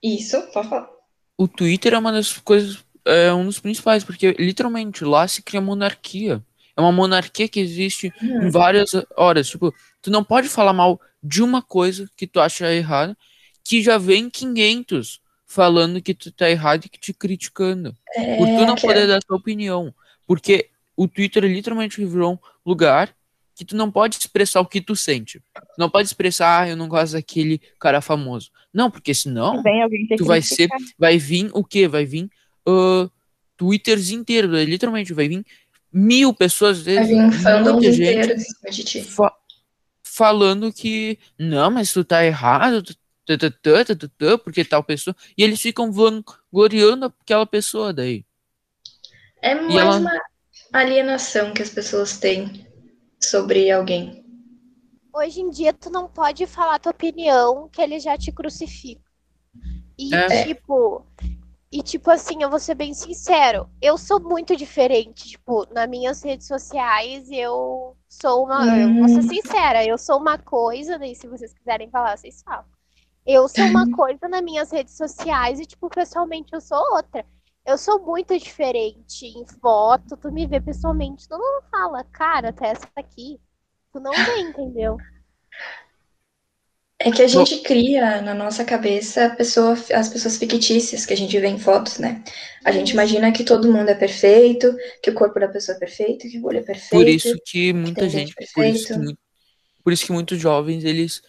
[0.03, 1.00] isso, pode falar.
[1.41, 5.59] O Twitter é uma das coisas, é um dos principais, porque literalmente lá se cria
[5.59, 6.45] monarquia.
[6.77, 9.49] É uma monarquia que existe em várias horas.
[9.49, 13.17] Tipo, tu não pode falar mal de uma coisa que tu acha errada,
[13.65, 17.97] que já vem 500 falando que tu tá errado e que te criticando.
[18.37, 19.95] Por tu não que poder dar tua opinião.
[20.27, 22.39] Porque o Twitter literalmente virou um
[22.71, 23.17] lugar
[23.55, 25.41] que tu não pode expressar o que tu sente.
[25.55, 28.51] Tu não pode expressar, ah, eu não gosto daquele cara famoso.
[28.73, 31.89] Não, porque senão Vem alguém te tu vai ser, vai vir o quê?
[31.89, 32.31] Vai vir
[32.69, 33.11] uh,
[33.57, 35.45] Twitters inteiro, é, literalmente, vai vir
[35.93, 37.31] mil pessoas, vai vir um
[37.75, 38.29] muita gente
[39.03, 39.35] fa-
[40.05, 42.95] falando que não, mas tu tá errado, tu-
[43.27, 47.93] tu- tu- tu- tu- tu- tu, porque tal pessoa, e eles ficam vangloriando aquela pessoa
[47.93, 48.25] daí.
[49.43, 50.21] É mais ela- uma
[50.73, 52.67] alienação que as pessoas têm
[53.21, 54.20] sobre alguém.
[55.13, 59.03] Hoje em dia, tu não pode falar tua opinião que ele já te crucifica.
[59.99, 60.29] E, É.
[60.29, 61.07] tipo,
[61.73, 66.23] e tipo assim, eu vou ser bem sincero, eu sou muito diferente, tipo, nas minhas
[66.23, 69.29] redes sociais eu sou uma, eu vou ser Hum.
[69.29, 72.67] sincera, eu sou uma coisa, daí se vocês quiserem falar, vocês falam.
[73.27, 77.27] Eu sou uma coisa nas minhas redes sociais e, tipo, pessoalmente eu sou outra.
[77.67, 82.67] Eu sou muito diferente em foto, tu me vê pessoalmente, tu não fala, cara, tá
[82.69, 83.41] essa aqui.
[83.93, 84.97] Tu não vê, entendeu?
[87.03, 91.17] É que a gente cria na nossa cabeça a pessoa, as pessoas fictícias que a
[91.17, 92.23] gente vê em fotos, né?
[92.63, 96.29] A gente imagina que todo mundo é perfeito, que o corpo da pessoa é perfeito,
[96.29, 96.91] que o olho é perfeito.
[96.91, 99.19] Por isso que muita tem gente, gente por isso que,
[99.83, 101.23] por isso que muitos jovens eles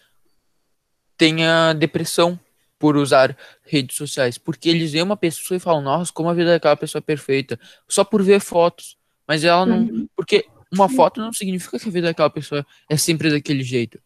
[1.16, 2.38] têm a depressão
[2.78, 6.50] por usar redes sociais, porque eles veem uma pessoa e falam, nossa, como a vida
[6.50, 10.08] daquela pessoa é perfeita, só por ver fotos, mas ela não, Uhum.
[10.14, 14.00] porque uma foto não significa que a vida daquela pessoa é sempre daquele jeito,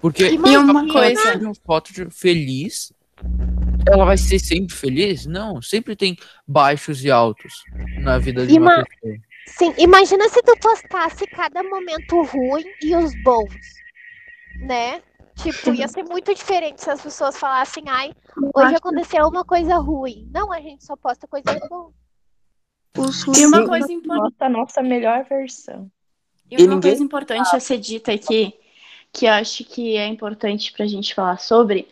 [0.00, 2.92] porque E uma coisa, uma foto de feliz,
[3.86, 5.26] ela vai ser sempre feliz?
[5.26, 7.62] Não, sempre tem baixos e altos
[8.00, 9.16] na vida de E uma uma- pessoa.
[9.46, 13.52] Sim, imagina se tu postasse cada momento ruim e os bons,
[14.60, 15.02] né?
[15.36, 18.12] Tipo, ia ser muito diferente se as pessoas falassem, ai,
[18.54, 20.28] hoje aconteceu uma coisa ruim.
[20.32, 21.92] Não, a gente só posta coisas boas.
[22.94, 24.22] E uma ruins coisa importante.
[24.22, 25.90] mostra a nossa melhor versão.
[26.50, 28.54] E E uma ninguém- coisa importante a ser dita aqui,
[29.12, 31.88] que eu acho que é importante pra gente falar sobre,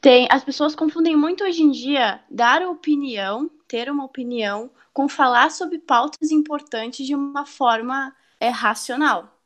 [0.00, 5.50] tem as pessoas confundem muito hoje em dia dar opinião, ter uma opinião, com falar
[5.50, 9.38] sobre pautas importantes de uma forma é, racional.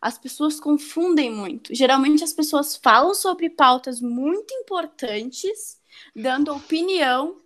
[0.00, 1.74] As pessoas confundem muito.
[1.74, 5.80] Geralmente as pessoas falam sobre pautas muito importantes,
[6.14, 7.36] dando opinião,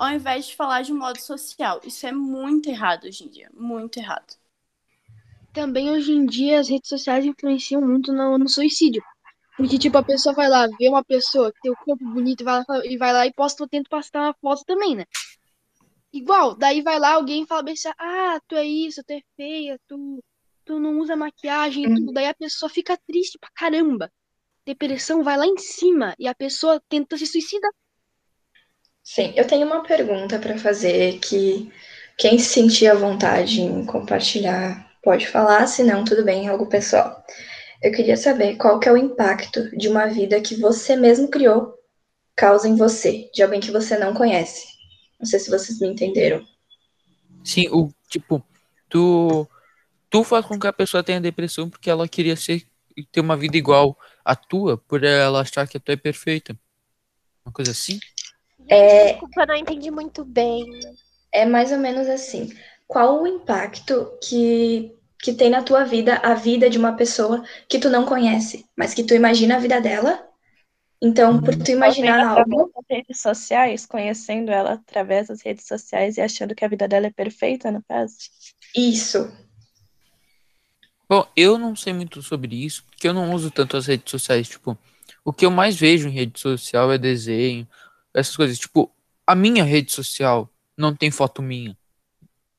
[0.00, 1.80] ao invés de falar de modo social.
[1.84, 4.34] Isso é muito errado hoje em dia, muito errado.
[5.52, 9.02] Também hoje em dia as redes sociais influenciam muito no, no suicídio.
[9.58, 12.44] Porque, tipo, a pessoa vai lá ver uma pessoa que tem o corpo bonito e
[12.44, 15.04] vai lá, e vai lá e posta, tenta postar uma foto também, né?
[16.10, 19.20] Igual, daí vai lá alguém e fala bem assim, ah, tu é isso, tu é
[19.36, 20.24] feia, tu,
[20.64, 22.12] tu não usa maquiagem e tudo.
[22.12, 24.10] Daí a pessoa fica triste pra caramba.
[24.64, 27.70] depressão vai lá em cima e a pessoa tenta se suicidar.
[29.12, 31.68] Sim, eu tenho uma pergunta para fazer que
[32.16, 36.66] quem se sentir à vontade em compartilhar pode falar, se não, tudo bem, é algo
[36.66, 37.20] pessoal.
[37.82, 41.74] Eu queria saber qual que é o impacto de uma vida que você mesmo criou
[42.36, 44.68] causa em você, de alguém que você não conhece.
[45.18, 46.46] Não sei se vocês me entenderam.
[47.42, 48.40] Sim, o tipo,
[48.88, 49.44] tu
[50.08, 52.64] tu faz com que a pessoa tenha depressão porque ela queria ser
[53.10, 56.56] ter uma vida igual à tua, por ela achar que a tua é perfeita.
[57.44, 57.98] Uma coisa assim?
[58.70, 60.64] É- Desculpa, eu não entendi muito bem.
[61.32, 62.48] É mais ou menos assim.
[62.86, 67.78] Qual o impacto que, que tem na tua vida a vida de uma pessoa que
[67.78, 70.26] tu não conhece, mas que tu imagina a vida dela?
[71.02, 76.20] Então, por tu imaginar algo, das redes sociais, conhecendo ela através das redes sociais e
[76.20, 78.16] achando que a vida dela é perfeita, no caso.
[78.76, 79.32] isso.
[81.08, 84.48] Bom, eu não sei muito sobre isso, porque eu não uso tanto as redes sociais.
[84.48, 84.78] Tipo,
[85.24, 87.66] o que eu mais vejo em rede social é desenho,
[88.14, 88.58] essas coisas.
[88.58, 88.92] Tipo,
[89.26, 91.76] a minha rede social não tem foto minha.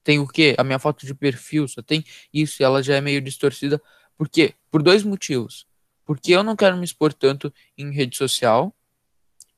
[0.03, 0.55] Tem o quê?
[0.57, 3.81] A minha foto de perfil só tem isso e ela já é meio distorcida.
[4.17, 4.55] Por quê?
[4.69, 5.67] Por dois motivos.
[6.05, 8.75] Porque eu não quero me expor tanto em rede social,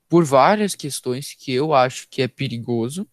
[0.08, 3.08] por várias questões que eu acho que é perigoso.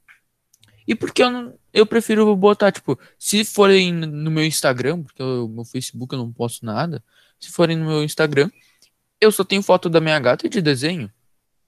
[0.86, 5.48] E porque eu, não, eu prefiro botar, tipo, se forem no meu Instagram, porque o
[5.48, 7.02] meu Facebook eu não posto nada,
[7.38, 8.50] se forem no meu Instagram,
[9.20, 11.10] eu só tenho foto da minha gata de desenho.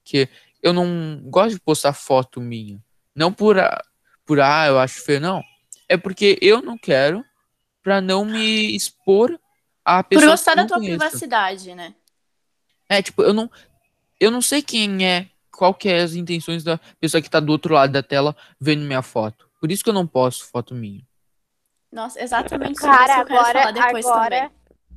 [0.05, 0.29] Que
[0.63, 2.81] eu não gosto de postar foto minha.
[3.15, 3.57] Não por,
[4.25, 5.43] por ah, eu acho feio, não.
[5.89, 7.25] É porque eu não quero
[7.83, 9.39] pra não me expor
[9.85, 10.99] a Por pessoas gostar que da tua conheço.
[10.99, 11.95] privacidade, né?
[12.89, 13.51] É, tipo, eu não,
[14.21, 17.51] eu não sei quem é, qual que é as intenções da pessoa que tá do
[17.51, 19.49] outro lado da tela vendo minha foto.
[19.61, 21.03] Por isso que eu não posto foto minha.
[21.91, 24.51] Nossa, exatamente Cara, isso que eu quero agora, falar depois agora, também.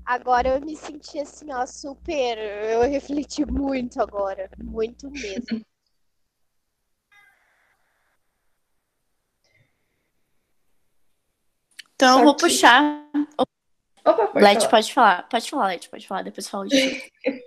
[0.06, 2.38] Agora eu me senti assim, ó, super.
[2.38, 4.50] Eu refleti muito agora.
[4.63, 5.62] Muito mesmo.
[11.96, 13.06] Então Só eu vou que- puxar.
[14.06, 14.70] Opa, pode Leti, falar.
[14.70, 15.30] pode falar.
[15.30, 16.22] Pode falar, Leti, pode falar.
[16.24, 16.76] Depois falo de.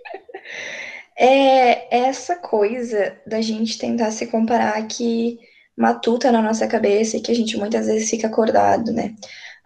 [1.21, 5.37] É essa coisa da gente tentar se comparar que
[5.77, 9.13] matuta na nossa cabeça e que a gente muitas vezes fica acordado, né?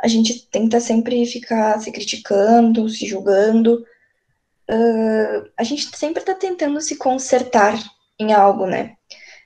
[0.04, 3.86] A gente tenta sempre ficar se criticando, se julgando.
[4.70, 7.80] Ah, a gente sempre tá tentando se consertar
[8.20, 8.96] em algo, né?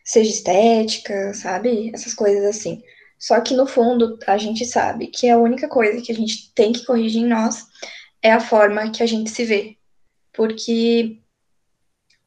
[0.04, 1.92] Seja estética, sabe?
[1.94, 2.82] Essas coisas assim.
[3.20, 6.72] Só que no fundo a gente sabe que a única coisa que a gente tem
[6.72, 7.66] que corrigir em nós
[8.22, 9.78] é a forma que a gente se vê.
[10.34, 11.20] Porque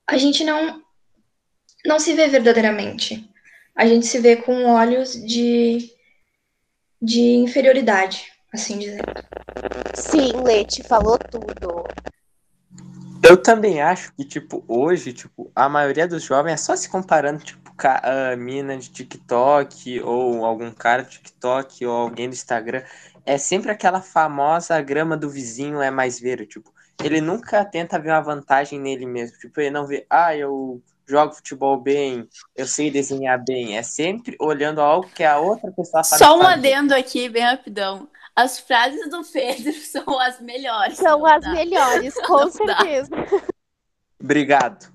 [0.06, 0.82] a gente não
[1.84, 3.28] não se vê verdadeiramente.
[3.74, 5.90] A gente se vê com olhos de
[7.00, 9.02] de inferioridade, assim dizer.
[9.94, 11.84] Sim, Leti, falou tudo.
[13.22, 17.44] Eu também acho que, tipo, hoje, tipo, a maioria dos jovens é só se comparando,
[17.44, 22.82] tipo, com a mina de TikTok, ou algum cara de TikTok, ou alguém do Instagram.
[23.24, 28.10] É sempre aquela famosa grama do vizinho é mais verde, tipo, ele nunca tenta ver
[28.10, 29.38] uma vantagem nele mesmo.
[29.38, 33.76] Tipo, ele não vê, ah, eu jogo futebol bem, eu sei desenhar bem.
[33.76, 36.52] É sempre olhando algo que a outra pessoa sabe Só um fazer.
[36.54, 38.08] adendo aqui, bem rapidão.
[38.36, 40.96] As frases do Pedro são as melhores.
[40.96, 41.52] São não as dá.
[41.52, 42.76] melhores, com Não dá.
[42.78, 43.10] certeza.
[44.22, 44.86] Obrigado.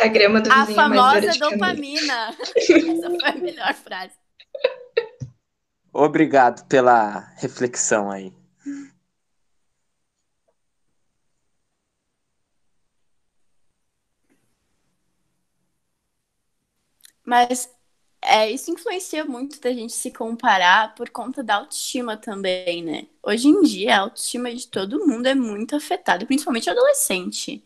[0.00, 2.28] A grama do A vizinho famosa dopamina.
[2.56, 4.14] Essa foi a melhor frase.
[5.92, 8.32] Obrigado pela reflexão aí.
[17.32, 17.74] Mas
[18.20, 23.06] é, isso influencia muito da gente se comparar por conta da autoestima também, né?
[23.22, 27.64] Hoje em dia, a autoestima de todo mundo é muito afetada, principalmente adolescente.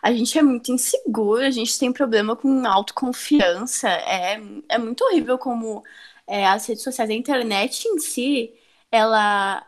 [0.00, 3.88] A gente é muito inseguro, a gente tem problema com autoconfiança.
[3.88, 5.82] É, é muito horrível como
[6.24, 8.54] é, as redes sociais, a internet em si,
[8.92, 9.66] ela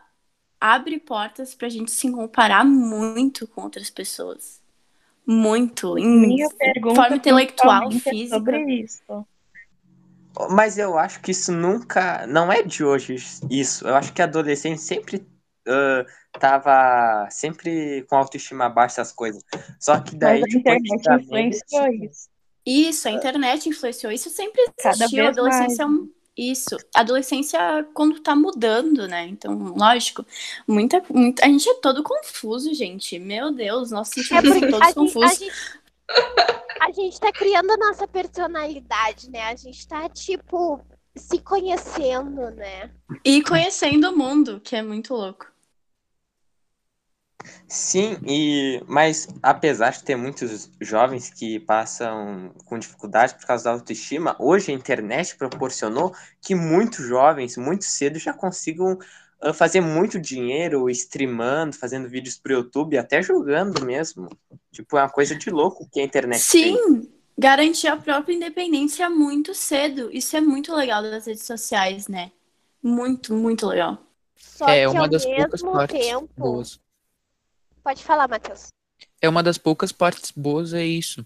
[0.57, 4.63] abre portas pra gente se comparar muito com outras pessoas.
[5.27, 5.97] Muito.
[5.97, 8.35] Em Minha pergunta forma intelectual, principalmente é física.
[8.37, 9.27] sobre isso.
[10.49, 12.25] Mas eu acho que isso nunca.
[12.27, 13.15] Não é de hoje
[13.49, 13.87] isso.
[13.87, 15.25] Eu acho que a adolescente sempre
[15.67, 16.05] ah,
[16.39, 19.43] tava sempre com autoestima baixa, essas coisas.
[19.79, 22.33] Só que Mas daí, a depois internet da influenciou velhice- isso.
[22.65, 24.11] Isso, a internet influenciou.
[24.11, 25.25] Isso sempre existiu.
[25.25, 26.09] A adolescência é um.
[26.35, 26.77] Isso.
[26.95, 27.59] A adolescência
[27.93, 29.27] quando tá mudando, né?
[29.27, 30.25] Então, lógico,
[30.67, 31.45] muita, muita.
[31.45, 33.19] A gente é todo confuso, gente.
[33.19, 35.39] Meu Deus, nossos É sentimentos porque são a todos gente, a, confusos.
[35.39, 35.53] gente,
[36.81, 39.43] a gente tá criando a nossa personalidade, né?
[39.43, 40.81] A gente tá, tipo,
[41.15, 42.91] se conhecendo, né?
[43.23, 45.53] E conhecendo o mundo, que é muito louco.
[47.67, 53.71] Sim, e mas apesar de ter muitos jovens que passam com dificuldade por causa da
[53.71, 58.97] autoestima, hoje a internet proporcionou que muitos jovens, muito cedo, já consigam
[59.51, 64.29] fazer muito dinheiro streamando, fazendo vídeos pro YouTube, até jogando mesmo.
[64.71, 66.39] Tipo, é uma coisa de louco que a internet.
[66.39, 70.09] Sim, garantir a própria independência muito cedo.
[70.13, 72.31] Isso é muito legal das redes sociais, né?
[72.81, 73.97] Muito, muito legal.
[74.35, 76.29] Só é que uma ao das poucas partes tempo.
[76.37, 76.79] boas.
[77.83, 78.67] Pode falar, Matheus.
[79.21, 81.25] É uma das poucas partes boas, é isso.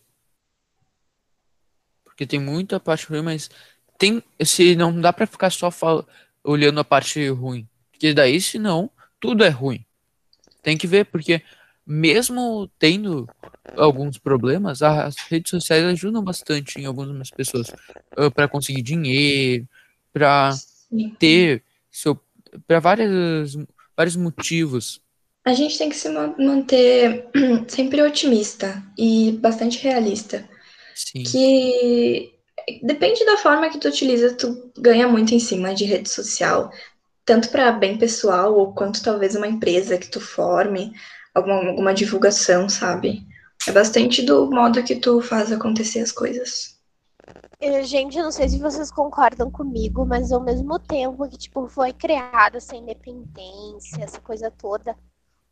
[2.03, 3.49] Porque tem muita parte ruim, mas
[3.97, 4.23] tem.
[4.43, 6.07] Se não dá pra ficar só fal-
[6.43, 7.67] olhando a parte ruim.
[7.97, 9.83] Porque daí, senão, tudo é ruim.
[10.61, 11.41] Tem que ver, porque
[11.85, 13.27] mesmo tendo
[13.75, 17.73] alguns problemas, as redes sociais ajudam bastante em algumas pessoas
[18.35, 19.67] para conseguir dinheiro,
[20.13, 20.51] para
[21.17, 22.19] ter seu
[22.67, 23.57] para vários
[23.95, 25.01] vários motivos.
[25.43, 27.25] A gente tem que se man- manter
[27.67, 30.47] sempre otimista e bastante realista.
[30.93, 31.23] Sim.
[31.23, 32.31] Que
[32.83, 36.71] depende da forma que tu utiliza, tu ganha muito em cima de rede social,
[37.27, 40.93] tanto para bem pessoal ou quanto talvez uma empresa que tu forme,
[41.35, 43.27] alguma, alguma divulgação, sabe?
[43.67, 46.77] É bastante do modo que tu faz acontecer as coisas.
[47.83, 51.91] Gente, eu não sei se vocês concordam comigo, mas ao mesmo tempo que, tipo, foi
[51.91, 54.95] criada essa independência, essa coisa toda,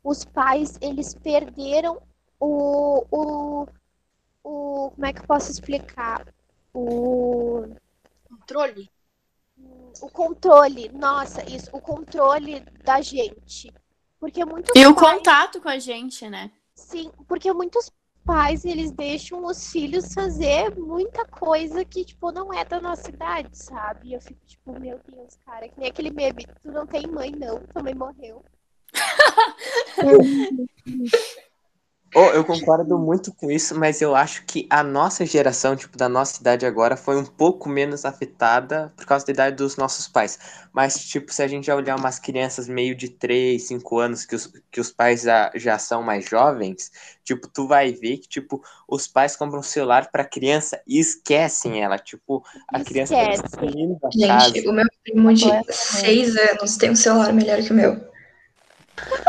[0.02, 2.00] os pais, eles perderam
[2.40, 3.66] o, o,
[4.42, 6.26] o, como é que eu posso explicar?
[6.72, 7.66] O,
[8.26, 8.90] Controle.
[10.00, 13.72] O controle, nossa, isso, o controle da gente.
[14.18, 16.50] Porque muitos E o pais, contato com a gente, né?
[16.74, 17.90] sim, porque muitos
[18.24, 23.56] pais, eles deixam os filhos fazer muita coisa que, tipo, não é da nossa idade,
[23.56, 24.14] sabe?
[24.14, 27.60] Eu fico, tipo, meu Deus, cara, que nem aquele meme, tu não tem mãe, não,
[27.66, 28.44] tua mãe morreu.
[32.18, 36.08] Oh, eu concordo muito com isso, mas eu acho que a nossa geração, tipo, da
[36.08, 40.38] nossa idade agora, foi um pouco menos afetada por causa da idade dos nossos pais.
[40.72, 44.34] Mas, tipo, se a gente já olhar umas crianças meio de 3, 5 anos, que
[44.34, 46.90] os, que os pais já, já são mais jovens,
[47.22, 51.82] tipo, tu vai ver que, tipo, os pais compram um celular pra criança e esquecem
[51.84, 51.98] ela.
[51.98, 53.42] Tipo, a criança tá Esquece.
[53.42, 54.54] destruindo a casa.
[54.54, 58.15] Gente, o meu primo de 6 anos tem um celular melhor que o meu.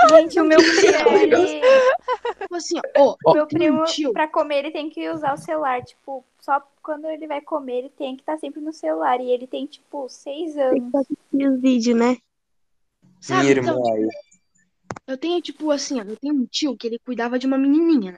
[0.10, 1.48] Gente, o meu primo,
[2.42, 4.14] Tipo assim, ó, meu tem primo, tio.
[4.14, 5.84] pra comer, ele tem que usar o celular.
[5.84, 9.20] Tipo, só quando ele vai comer, ele tem que estar sempre no celular.
[9.20, 10.92] E ele tem, tipo, seis anos.
[11.34, 12.18] E os vídeos, né?
[13.20, 13.82] Sabe, então.
[15.06, 18.14] Eu tenho, tipo, assim, ó, eu tenho um tio que ele cuidava de uma menininha,
[18.14, 18.18] né?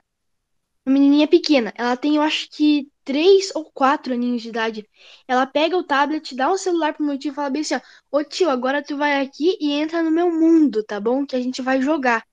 [0.86, 1.74] Uma menininha pequena.
[1.76, 4.88] Ela tem, eu acho que, três ou quatro aninhos de idade.
[5.28, 7.82] Ela pega o tablet, dá o celular pro meu tio e fala bem assim, ó,
[8.12, 11.26] ô tio, agora tu vai aqui e entra no meu mundo, tá bom?
[11.26, 12.24] Que a gente vai jogar.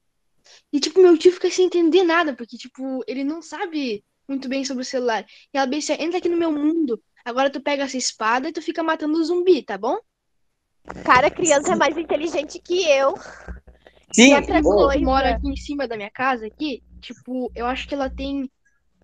[0.71, 4.67] E, tipo, meu tio fica sem entender nada, porque, tipo, ele não sabe muito bem
[4.67, 5.25] sobre o celular.
[5.55, 8.51] E ela bem assim, ó, entra aqui no meu mundo, agora tu pega essa espada
[8.51, 9.97] e tu fica matando o zumbi, tá bom?
[11.07, 13.15] Cara, a criança é mais inteligente que eu.
[14.12, 15.01] Sim, outra coisa.
[15.01, 18.51] mora aqui em cima da minha casa, aqui, tipo, eu acho que ela tem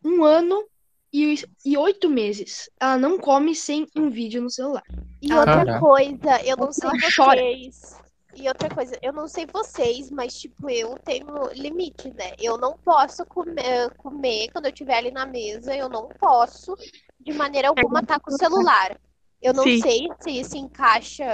[0.04, 0.70] um ano
[1.12, 2.70] e, e oito meses.
[2.80, 4.82] Ela não come sem um vídeo no celular.
[5.20, 5.78] E Ah, outra Caraca.
[5.80, 7.40] coisa, eu não sei Ela chora.
[7.40, 8.02] vocês.
[8.34, 12.32] E outra coisa, eu não sei vocês, mas tipo, eu tenho limite, né?
[12.40, 16.74] Eu não posso comer, comer quando eu estiver ali na mesa, eu não posso
[17.20, 18.98] de maneira alguma estar com o celular.
[19.40, 19.82] Eu não Sim.
[19.82, 21.24] sei se isso encaixa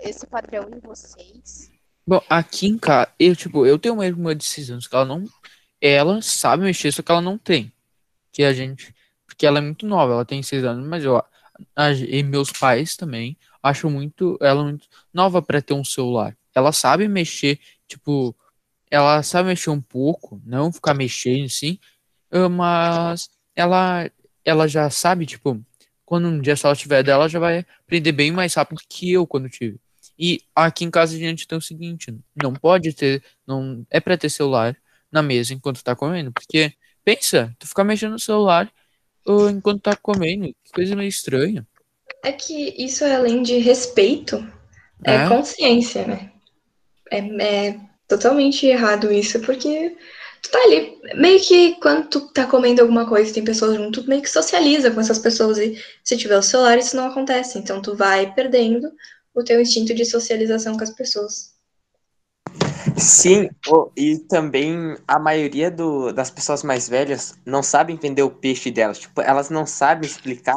[0.00, 1.70] esse padrão em vocês.
[2.06, 5.04] Bom, aqui em casa, eu, tipo, eu tenho uma irmã de 6 anos que ela
[5.04, 5.24] não.
[5.80, 7.70] Ela sabe mexer, só que ela não tem.
[8.32, 8.94] Que a gente.
[9.36, 11.22] Porque ela é muito nova, ela tem 6 anos, mas eu.
[12.08, 14.38] e meus pais também acham muito.
[14.40, 16.36] Ela muito nova pra ter um celular.
[16.54, 18.34] Ela sabe mexer, tipo.
[18.90, 21.78] Ela sabe mexer um pouco, não ficar mexendo assim.
[22.32, 24.10] ah, Mas ela,
[24.44, 25.60] ela já sabe, tipo,
[26.04, 29.26] quando um dia se ela tiver dela, já vai aprender bem mais rápido que eu
[29.26, 29.78] quando tive.
[30.18, 34.16] E aqui em casa a gente tem o seguinte, não pode ter, não é pra
[34.16, 34.76] ter celular
[35.12, 36.72] na mesa enquanto tá comendo, porque
[37.04, 38.72] pensa, tu ficar mexendo no celular
[39.50, 41.66] enquanto tá comendo, que coisa meio estranha.
[42.22, 44.36] É que isso, além de respeito,
[45.04, 45.28] é, É.
[45.28, 46.30] consciência, né?
[47.10, 49.96] É, é totalmente errado isso, porque
[50.42, 54.02] tu tá ali, meio que quando tu tá comendo alguma coisa e tem pessoas junto,
[54.02, 57.58] tu meio que socializa com essas pessoas e se tiver o celular isso não acontece,
[57.58, 58.90] então tu vai perdendo
[59.34, 61.55] o teu instinto de socialização com as pessoas.
[62.98, 63.48] Sim,
[63.96, 68.98] e também a maioria do- das pessoas mais velhas não sabem vender o peixe delas.
[68.98, 70.56] Tipo, elas não sabem explicar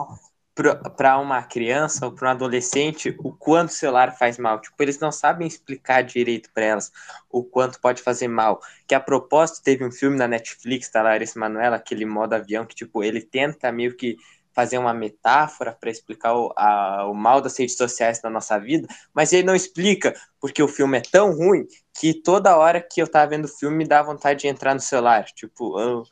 [0.98, 4.60] para uma criança ou para um adolescente o quanto o celular faz mal.
[4.60, 6.92] Tipo, eles não sabem explicar direito para elas
[7.30, 8.60] o quanto pode fazer mal.
[8.88, 12.76] Que a propósito teve um filme na Netflix da Larissa Manoela, aquele modo avião, que
[12.76, 14.18] tipo, ele tenta meio que
[14.54, 18.88] fazer uma metáfora para explicar o, a, o mal das redes sociais na nossa vida,
[19.14, 21.66] mas ele não explica porque o filme é tão ruim
[22.00, 24.80] que toda hora que eu tava vendo o filme me dá vontade de entrar no
[24.80, 25.26] celular.
[25.26, 26.04] Tipo, eu,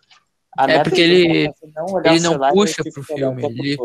[0.57, 3.77] é porque ele não, ele não puxa pro filme, ele,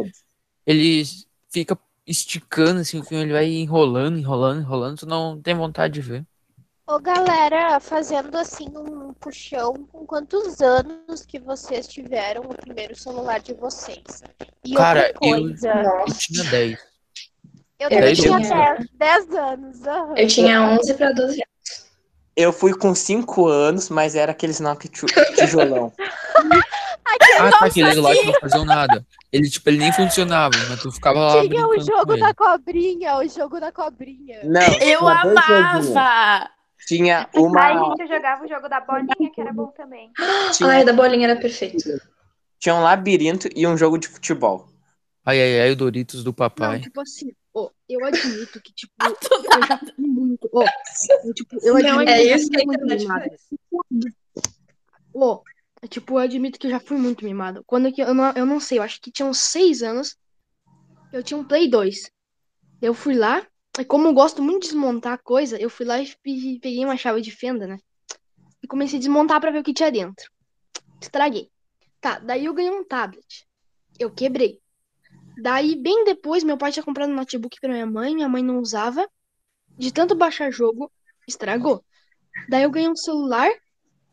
[0.67, 1.05] ele
[1.51, 6.01] fica esticando assim o filme, ele vai enrolando, enrolando, enrolando, tu não tem vontade de
[6.01, 6.27] ver.
[6.87, 13.39] Ô galera, fazendo assim um puxão, com quantos anos que vocês tiveram o primeiro celular
[13.41, 14.23] de vocês?
[14.65, 16.79] E Cara, coisa, eu, eu tinha 10.
[17.79, 19.87] eu, eu tinha- tinha 10, 10 anos.
[19.87, 20.15] aham.
[20.17, 21.93] Eu tinha 11 para 12 anos.
[22.35, 25.07] Eu fui com 5 anos, mas era aqueles Nokia ti-
[25.37, 25.93] tijolão.
[27.39, 29.07] Ah, tá, aquele lá que não fazia nada.
[29.33, 33.29] Ele, tipo, ele nem funcionava, mas tu ficava lá Tinha o jogo da cobrinha, o
[33.29, 34.41] jogo da cobrinha.
[34.45, 36.51] Não, Eu amava!
[36.87, 37.97] Tinha Aí a uma.
[37.97, 40.11] gente jogava o jogo da bolinha, que era bom também.
[40.53, 41.85] Tinha, Ai, da bolinha era perfeito.
[42.59, 44.69] tinha um labirinto e um jogo de futebol.
[45.25, 46.81] Ai, ai, ai, o Doritos do Não, papai.
[46.81, 50.49] tipo assim, ó, eu admito que, tipo, Do eu já fui muito.
[50.53, 50.65] Ó,
[51.25, 53.37] eu, tipo, eu Não, admito é que eu já isso que fui muito mimada.
[55.83, 57.63] é, tipo, eu admito que eu já fui muito mimado.
[57.67, 60.17] Quando que eu não, eu não sei, eu acho que tinha uns seis anos,
[61.13, 62.11] eu tinha um Play 2.
[62.81, 63.47] Eu fui lá,
[63.89, 67.21] como eu gosto muito de desmontar coisa, eu fui lá e pe- peguei uma chave
[67.21, 67.79] de fenda, né?
[68.63, 70.31] E comecei a desmontar pra ver o que tinha dentro.
[71.01, 71.51] Estraguei.
[72.01, 73.47] Tá, daí eu ganhei um tablet.
[73.99, 74.61] Eu quebrei.
[75.37, 78.59] Daí, bem depois, meu pai tinha comprado um notebook pra minha mãe, minha mãe não
[78.59, 79.09] usava.
[79.79, 80.91] De tanto baixar jogo,
[81.27, 81.85] estragou.
[82.49, 83.51] Daí eu ganhei um celular,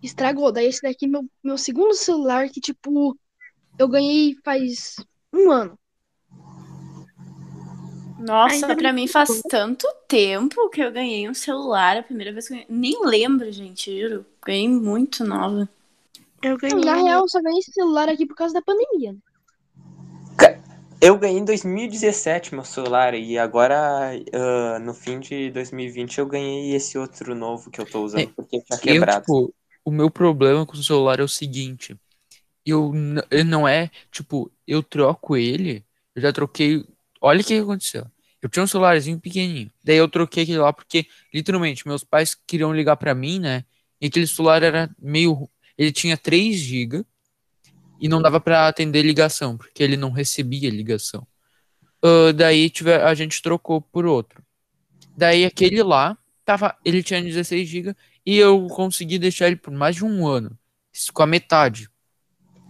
[0.01, 0.51] estragou.
[0.51, 3.17] Daí esse daqui é meu, meu segundo celular que, tipo,
[3.77, 4.95] eu ganhei faz
[5.33, 5.78] um ano.
[8.19, 11.97] Nossa, Ainda pra mim faz tanto tempo que eu ganhei um celular.
[11.97, 12.67] A primeira vez que eu ganhei.
[12.69, 14.25] Nem lembro, gente, juro.
[14.45, 15.69] Ganhei muito nova.
[16.43, 16.83] Eu ganhei.
[16.83, 19.13] Na real, eu só ganhei esse celular aqui por causa da pandemia.
[19.13, 19.19] né?
[21.01, 26.75] Eu ganhei em 2017 meu celular e agora ah, no fim de 2020 eu ganhei
[26.75, 29.21] esse outro novo que eu tô usando É, porque tinha Eu, quebrado.
[29.21, 29.53] tipo,
[29.85, 31.97] o meu problema com o celular é o seguinte.
[32.65, 32.91] Eu,
[33.31, 36.85] ele não é, tipo, eu troco ele, eu já troquei.
[37.21, 38.05] Olha o que aconteceu.
[38.41, 39.71] Eu tinha um celularzinho pequenininho.
[39.83, 43.65] Daí eu troquei aquele lá porque, literalmente, meus pais queriam ligar pra mim, né?
[43.99, 45.49] E aquele celular era meio.
[45.77, 47.05] Ele tinha 3 GB
[47.99, 51.27] e não dava pra atender ligação, porque ele não recebia ligação.
[52.01, 54.43] Ah, daí tive, a gente trocou por outro.
[55.15, 57.95] Daí aquele lá, tava, ele tinha 16 GB
[58.25, 60.57] e eu consegui deixar ele por mais de um ano,
[61.13, 61.89] com a metade.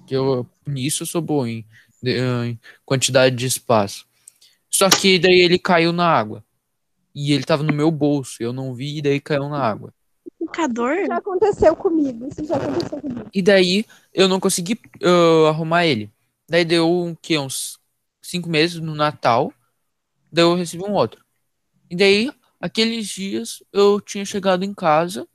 [0.08, 1.66] Que eu, nisso eu sou bom em,
[2.04, 4.09] em quantidade de espaço.
[4.70, 6.44] Só que daí ele caiu na água.
[7.14, 9.94] E ele tava no meu bolso, eu não vi, e daí caiu na água.
[10.38, 11.06] Computador?
[11.08, 13.30] Já aconteceu comigo, isso já aconteceu comigo.
[13.34, 16.12] E daí eu não consegui ah, arrumar ele.
[16.48, 17.80] Daí deu um, que, uns
[18.22, 19.54] cinco meses no Natal.
[20.32, 21.24] Daí eu recebi um outro.
[21.90, 25.28] E daí, aqueles dias, eu tinha chegado em casa.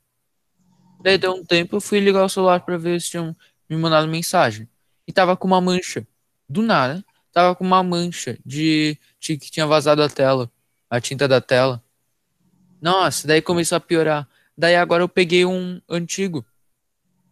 [1.02, 3.36] Daí deu um tempo, eu fui ligar o celular pra ver se tinham
[3.68, 4.68] me mandado mensagem.
[5.06, 6.06] E tava com uma mancha.
[6.48, 7.04] Do nada,
[7.34, 10.50] tava com uma mancha de, de que tinha vazado a tela.
[10.88, 11.82] A tinta da tela.
[12.80, 14.28] Nossa, daí começou a piorar.
[14.56, 16.46] Daí agora eu peguei um antigo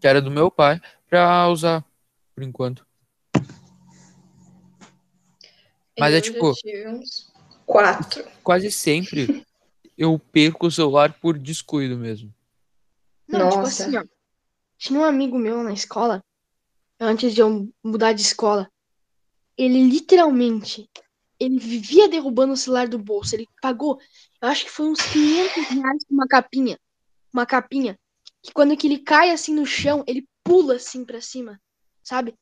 [0.00, 1.84] que era do meu pai, pra usar,
[2.34, 2.84] por enquanto.
[5.96, 7.30] Mas é Eu já tipo- tive uns
[7.64, 8.24] Quatro.
[8.42, 9.46] Quase sempre
[9.96, 12.34] eu perco o celular por descuido mesmo.
[13.28, 13.84] Não, tipo Nossa.
[13.84, 14.05] assim, ó.
[14.76, 16.20] Tinha um amigo meu na escola,
[16.98, 18.68] antes de eu mudar de escola.
[19.62, 20.90] Ele literalmente,
[21.38, 23.36] ele vivia derrubando o celular do bolso.
[23.36, 23.96] Ele pagou,
[24.40, 26.78] eu acho que foi uns 500 reais por uma capinha.
[27.32, 27.96] Uma capinha.
[28.42, 31.60] Que quando que ele cai assim no chão, ele pula assim pra cima,
[32.02, 32.34] sabe?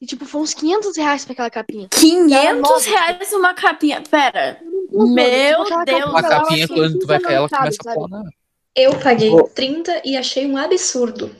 [0.00, 1.88] E tipo, foi uns 500 reais pra aquela capinha.
[1.90, 4.00] 500 reais uma capinha.
[4.02, 4.60] Pera.
[4.92, 6.10] Meu Tipo, Deus.
[6.10, 8.32] Uma capinha, assim, quando tu vai cair, ela sabe, começa a planar.
[8.76, 9.48] Eu paguei Ô.
[9.48, 11.34] 30 e achei um absurdo.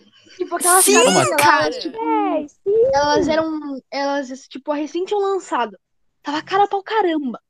[0.45, 1.64] Tipo, aquelas Sim, capinhas, cara.
[1.64, 2.90] elas, tipo, É, sim.
[2.95, 5.78] elas eram, elas, tipo, recém tinham lançado.
[6.22, 7.40] Tava cara pra caramba.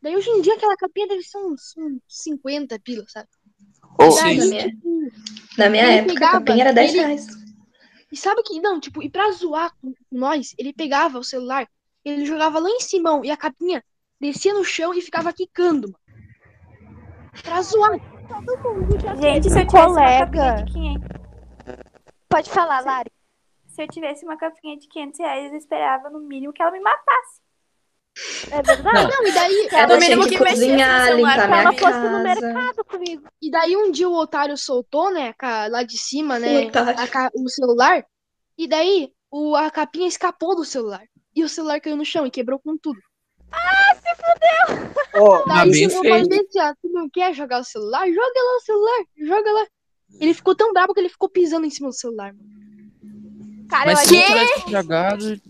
[0.00, 3.28] Daí hoje em dia aquela capinha deve ser uns, uns 50 pila, sabe?
[3.98, 4.22] Ô, Sim.
[4.22, 5.08] Daí, Na minha, tipo,
[5.58, 7.26] na minha época, pegava, a capinha era 10 ele- reais.
[8.12, 11.66] e sabe que, não, tipo, e pra zoar com nós, ele pegava o celular,
[12.04, 13.82] ele jogava lá em cima e a capinha
[14.20, 15.98] descia no chão e ficava quicando, mano.
[17.42, 17.92] Pra zoar.
[19.20, 20.26] Gente, se eu tivesse uma Colega.
[20.26, 21.27] capinha de 500,
[22.28, 23.10] Pode falar, Lari.
[23.66, 26.80] se eu tivesse uma capinha de 500 reais, eu esperava no mínimo que ela me
[26.80, 27.40] matasse.
[28.50, 28.82] É verdade?
[28.82, 29.08] Não.
[29.08, 32.22] Não, e daí, Ela No mínimo que cozinhar, celular limpar pra minha ela fosse no
[32.24, 32.40] casa.
[32.40, 33.28] mercado comigo.
[33.40, 35.32] e daí um dia o otário soltou, né,
[35.70, 38.04] lá de cima, né, ca- o celular,
[38.56, 41.02] e daí o, a capinha escapou do celular.
[41.36, 42.98] E o celular caiu no chão e quebrou com tudo.
[43.52, 43.94] Ah,
[45.46, 46.34] Daí bem eu falei feito.
[46.48, 48.06] assim, ah, tu não quer jogar o celular?
[48.06, 49.66] Joga lá o celular, joga lá.
[50.20, 52.34] Ele ficou tão bravo que ele ficou pisando em cima do celular.
[52.34, 52.48] mano.
[53.68, 55.40] Cara, eu Mas acho, se não tivesse estragado,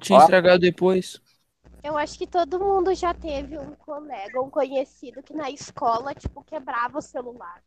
[0.00, 1.20] tinha estragado depois.
[1.82, 6.42] eu acho que todo mundo já teve um colega, um conhecido que na escola, tipo,
[6.44, 7.62] quebrava o celular.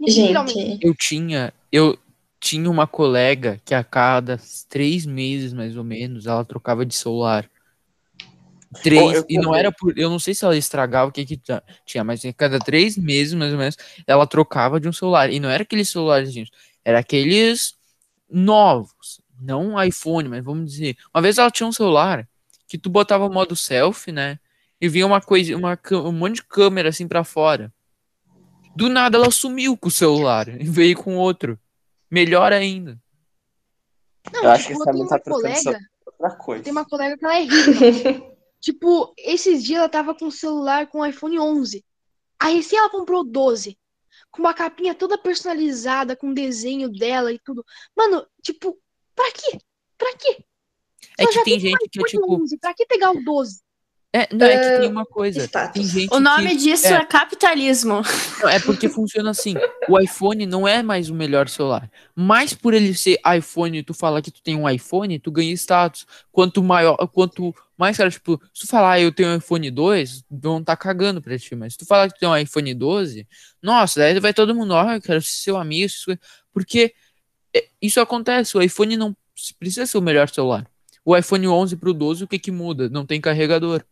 [0.00, 0.54] Literalmente.
[0.54, 1.98] Gente, Eu tinha, eu
[2.40, 7.50] tinha uma colega que a cada três meses, mais ou menos, ela trocava de celular.
[8.82, 11.24] Três, Oh, eu e não era por, eu não sei se ela estragava o que
[11.24, 11.40] que
[11.86, 15.32] tinha, mas a cada três meses, mais ou menos, ela trocava de um celular.
[15.32, 16.52] E não era aqueles celulares, gente,
[16.84, 17.74] era aqueles
[18.30, 22.28] novos, não um iPhone, mas vamos dizer, uma vez ela tinha um celular
[22.66, 24.38] que tu botava modo selfie, né?
[24.80, 27.72] E vinha uma coisa, uma, um monte de câmera assim pra fora.
[28.76, 31.58] Do nada ela sumiu com o celular e veio com outro.
[32.10, 32.98] Melhor ainda.
[34.32, 36.64] Não, Eu acho que essa tá uma trocando só colega, outra coisa.
[36.64, 38.22] tem uma colega que ela é rica.
[38.60, 41.84] tipo, esses dias ela tava com um celular com o iPhone 11.
[42.38, 43.78] Aí recém ela comprou o 12.
[44.30, 47.64] Com uma capinha toda personalizada, com desenho dela e tudo.
[47.96, 48.78] Mano, tipo,
[49.14, 49.58] pra quê?
[49.96, 50.44] Pra quê?
[51.18, 52.34] É que tem gente que tipo.
[52.34, 53.62] 11, pra que pegar o 12?
[54.18, 55.48] É, não, é que Ah, tem uma coisa.
[55.72, 56.94] Tem gente O nome que, disso é.
[56.94, 58.02] é, capitalismo.
[58.40, 59.54] Não, é porque funciona assim.
[59.88, 61.88] O iPhone não é mais o melhor celular.
[62.16, 65.52] Mas por ele ser iPhone e tu falar que tu tem um iPhone, tu ganha
[65.52, 66.06] status.
[66.32, 70.24] Quanto maior, quanto mais cara, tipo, se tu falar "Ah, eu tenho um iPhone 2,
[70.28, 71.54] vão tá cagando pra ti.
[71.54, 73.26] Mas se tu falar que tu tem um iPhone 12,
[73.62, 75.92] nossa, daí vai todo mundo, ó, eu quero ser seu amigo,
[76.52, 76.92] porque
[77.54, 78.56] é, isso acontece.
[78.56, 79.16] O iPhone não
[79.60, 80.66] precisa ser o melhor celular.
[81.04, 82.88] O iPhone 11 pro 12, o que que muda?
[82.88, 83.82] Não tem carregador.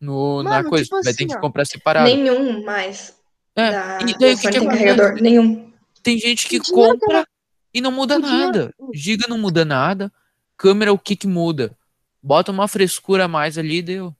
[0.00, 2.08] No, na Mano, coisa, tipo vai assim, ter que comprar separado.
[2.08, 3.14] nenhum mais.
[3.54, 4.66] É, Da, e daí o que que tem acontece?
[4.84, 5.20] carregador?
[5.22, 5.72] Nenhum.
[6.02, 7.26] Tem gente que O dinheiro que compra
[7.74, 8.74] e não muda o dinheiro- nada.
[8.94, 10.10] Giga não muda nada.
[10.56, 11.76] Câmera, o que que muda?
[12.22, 14.14] Bota uma frescura a mais ali e deu.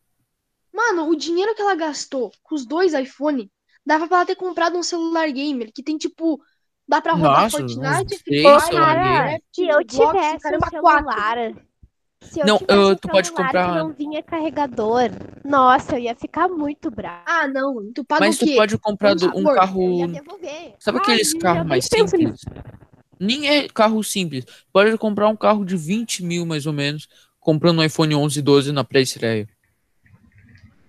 [0.73, 3.51] Mano, o dinheiro que ela gastou com os dois iPhone
[3.85, 6.41] dava pra ela ter comprado um celular gamer que tem tipo.
[6.87, 11.63] Dá pra rodar Nossa, Fortnite, Free Fire, celular eu tivesse um caramba, quatro.
[12.23, 15.11] Se eu Não, uh, um tu pode comprar- não vinha carregador,
[15.45, 17.25] nossa, eu ia ficar muito brava.
[17.27, 17.91] Ah, não.
[17.93, 20.77] Tu paga Mas o tu pode comprar do- um supor, Eu ia carro.
[20.79, 22.41] Sabe Ai, aqueles eu carros mais simples?
[23.19, 24.45] Nem é carro simples.
[24.73, 27.09] Pode comprar um carro de 20 mil, mais ou menos,
[27.41, 29.49] comprando um iPhone 11 e 12 na pré-estreia.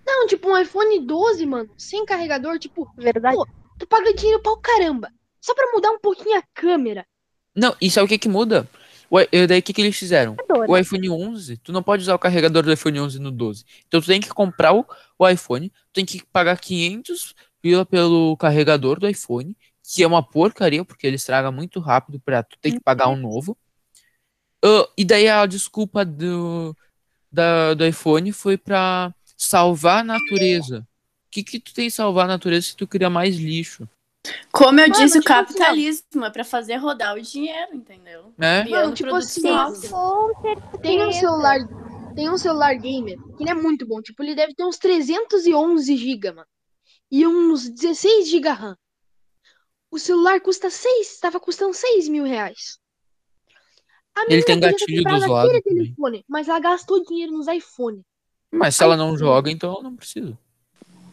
[0.06, 3.36] Não, tipo um iPhone 12, mano, sem carregador, tipo, Verdade.
[3.36, 3.46] Pô,
[3.78, 5.08] tu paga dinheiro pra o caramba.
[5.40, 7.04] Só pra mudar um pouquinho a câmera.
[7.56, 8.68] Não, e sabe o que que muda?
[9.12, 10.34] O daí o que que eles fizeram?
[10.66, 10.80] O né?
[10.80, 13.62] iPhone 11, tu não pode usar o carregador do iPhone 11 no 12.
[13.86, 14.86] Então tu tem que comprar o,
[15.18, 20.22] o iPhone, tu tem que pagar 500 pila pelo carregador do iPhone, que é uma
[20.22, 23.54] porcaria, porque ele estraga muito rápido pra tu ter que pagar um novo.
[24.64, 26.74] Ah, e daí a desculpa do,
[27.30, 30.88] da, do iPhone foi pra salvar a natureza.
[31.26, 33.86] O que que tu tem que salvar a natureza se tu cria mais lixo,
[34.52, 35.44] Como eu Mano, disse, o tipo assim, ó.
[35.44, 38.32] capitalismo é pra fazer rodar o dinheiro, entendeu?
[38.36, 39.42] Criando Mano, tipo assim.
[40.80, 41.58] Tem um celular,
[42.14, 44.00] tem um celular gamer que ele é muito bom.
[44.00, 46.48] Tipo, ele deve ter uns 311 GB, mano.
[47.10, 48.76] E uns 16 GB RAM.
[49.90, 52.78] O celular custa 6, tava custando 6 mil reais.
[54.14, 58.02] A Ele tem gatilho dos lados telefone, mas ela gastou dinheiro nos iPhone.
[58.50, 60.38] Mas se ela não joga, então não precisa.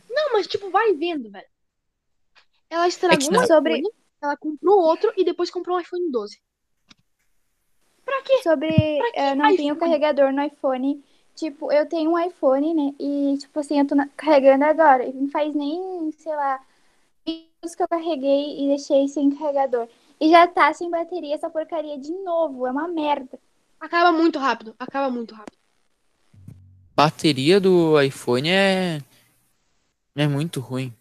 [0.10, 1.48] Não, mas tipo, vai vendo, velho.
[2.70, 3.82] Ela estragou que um não- iPhone, Sobre-
[4.22, 6.40] ela comprou outro e depois comprou um iPhone 12.
[8.06, 8.42] Pra quê?
[8.44, 11.04] Sobre Pra que eu não tenho carregador no iPhone.
[11.36, 12.94] Tipo, eu tenho um iPhone, né?
[13.00, 15.06] E, tipo assim, eu tô carregando agora.
[15.06, 16.60] E não faz nem, sei lá,
[17.26, 19.88] minutos que eu carreguei e deixei sem carregador.
[20.20, 22.68] E já tá sem bateria essa porcaria de novo.
[22.68, 23.40] É uma merda.
[23.80, 25.58] Acaba muito rápido, acaba muito rápido.
[26.94, 29.00] bateria do iPhone é
[30.18, 30.94] é muito ruim.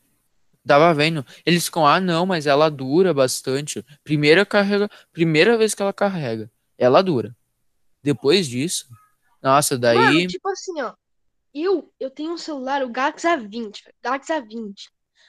[0.69, 3.83] Tava vendo, eles ficam, ah, não, mas ela dura bastante.
[4.05, 7.35] Primeira carrega, primeira vez que ela carrega, ela dura.
[8.03, 8.87] Depois disso,
[9.43, 10.93] nossa, daí Mano, tipo assim, ó.
[11.55, 14.75] Eu, eu tenho um celular, o Galaxy A20, velho, Galaxy A20.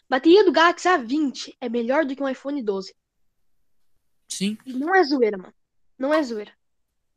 [0.09, 2.93] Bateria do Galaxy A20 é melhor do que um iPhone 12.
[4.27, 5.53] sim, E não é zoeira, mano.
[5.97, 6.51] Não é zoeira.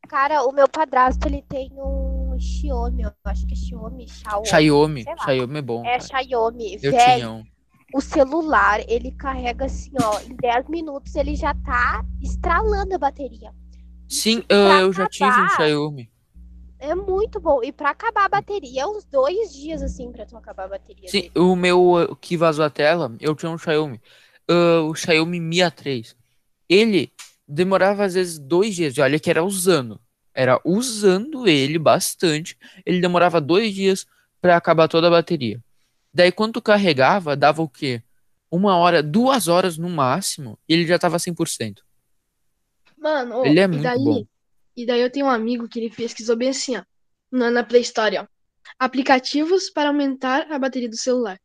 [0.09, 4.47] Cara, o meu padrasto, ele tem um Xiaomi, eu acho que é Xiaomi, Xiaomi.
[4.47, 5.05] Xiaomi.
[5.25, 5.85] Xiaomi é bom.
[5.85, 6.25] É cara.
[6.25, 7.15] Xiaomi, Eu velho.
[7.15, 7.45] tinha um.
[7.95, 13.53] O celular, ele carrega assim, ó, em 10 minutos ele já tá estralando a bateria.
[14.09, 16.11] Sim, pra eu, eu já tive um Xiaomi.
[16.79, 17.63] É muito bom.
[17.63, 21.09] E pra acabar a bateria, é uns dois dias, assim, pra tu acabar a bateria.
[21.09, 21.33] Sim, dele.
[21.37, 24.01] o meu uh, que vazou a tela, eu tinha um Xiaomi.
[24.51, 26.15] uh, o Xiaomi Mi A3.
[26.69, 27.13] Ele
[27.47, 28.99] demorava às vezes dois dias.
[28.99, 30.01] Olha que era usando.
[30.35, 32.59] Era usando ele bastante.
[32.85, 34.07] Ele demorava dois dias
[34.41, 35.63] pra acabar toda a bateria.
[36.15, 38.03] Daí quando tu carregava, dava o quê?
[38.51, 41.83] Uma hora, duas horas no máximo, e ele já tava 100%.
[42.99, 44.27] Mano, Ele é e muito daí, bom.
[44.77, 46.85] e daí eu tenho um amigo que ele pesquisou bem assim, ó,
[47.31, 48.27] na, na Play Store, ó.
[48.79, 51.39] Aplicativos para aumentar a bateria do celular.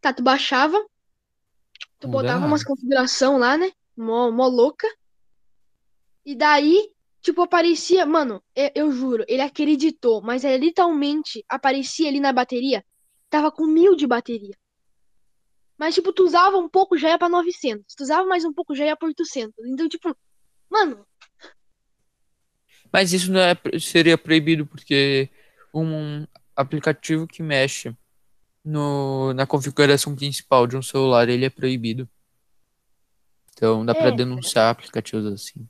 [0.00, 0.78] Tá, tu baixava,
[1.98, 3.70] tu botava umas configuração lá, né?
[3.96, 4.86] Mó, mó louca.
[6.24, 6.92] E daí,
[7.22, 12.84] tipo, aparecia, mano, eu, eu juro, ele acreditou, mas é literalmente aparecia ali na bateria,
[13.30, 14.56] tava com mil de bateria.
[15.76, 17.94] Mas, tipo, tu usava um pouco, já ia pra 900.
[17.94, 19.54] Tu usava mais um pouco, já ia pra 800.
[19.66, 20.16] Então, tipo,
[20.68, 21.06] mano,
[22.92, 25.28] Mas isso não é, seria proibido porque
[25.74, 26.26] um
[26.56, 27.94] aplicativo que mexe
[28.64, 32.08] no, na configuração principal de um celular, ele é proibido.
[33.52, 34.12] Então dá pra É.
[34.12, 35.68] denunciar aplicativos assim.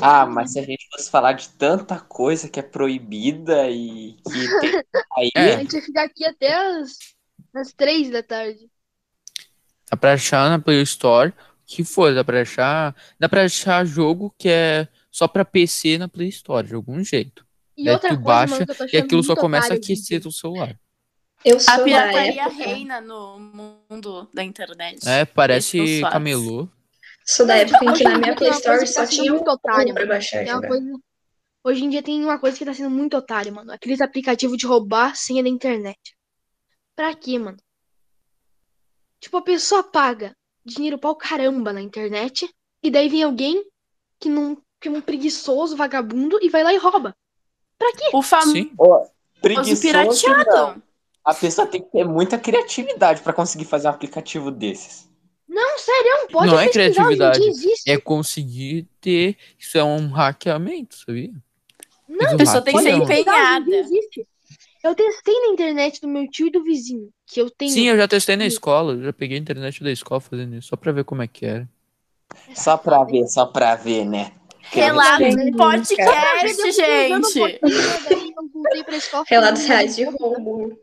[0.00, 4.60] Ah, mas se a gente fosse falar de tanta coisa que é proibida e que
[4.60, 4.82] tem
[5.16, 5.54] aí, É.
[5.54, 6.98] a gente ia ficar aqui até as,
[7.54, 8.68] as três da tarde.
[9.90, 11.34] Dá pra achar na Play Store, o
[11.64, 16.08] que for, dá pra achar, dá pra achar jogo que é só pra PC na
[16.08, 17.46] Play Store, de algum jeito.
[17.74, 20.78] E Daí outra tu coisa, baixa mano, E aquilo só começa a aquecer teu celular.
[21.44, 25.08] Eu sou A pirataria reina no mundo da internet.
[25.08, 26.68] É, parece o camelô.
[27.28, 29.92] Sou da época em que na minha Play Store só tá tinha um muito otário,
[29.92, 30.68] pra baixar e jogar.
[30.68, 30.92] coisa...
[31.62, 33.70] Hoje em dia tem uma coisa que tá sendo muito otário, mano.
[33.70, 36.16] Aqueles aplicativos de roubar senha da internet.
[36.96, 37.58] Pra quê, mano?
[39.20, 42.48] Tipo, a pessoa paga dinheiro pra o caramba na internet,
[42.82, 43.62] e daí vem alguém
[44.18, 47.14] que não que é um preguiçoso, vagabundo, e vai lá e rouba.
[48.12, 48.70] O famoso
[49.40, 50.50] preguiçoso, pirateado.
[50.50, 50.82] não.
[51.24, 55.07] A pessoa tem que ter muita criatividade pra conseguir fazer um aplicativo desses.
[55.58, 57.40] Não, sério, pode Não é criatividade.
[57.84, 59.36] É conseguir ter.
[59.58, 61.32] Isso é um hackeamento, sabia?
[62.08, 63.66] Não, Mas a pessoa tem que ser é um- empenhada.
[64.84, 67.72] Eu testei na internet do meu tio e do vizinho, que eu tenho.
[67.72, 70.76] Sim, eu já testei na escola, já peguei a internet da escola fazendo isso, só
[70.76, 71.68] pra ver como é que era.
[72.54, 74.30] Só pra ver, só pra ver, né?
[74.70, 77.38] Relato Sim, de podcast, gente.
[77.40, 79.24] Eu pra escola.
[79.26, 80.78] Relatos reais de roubo.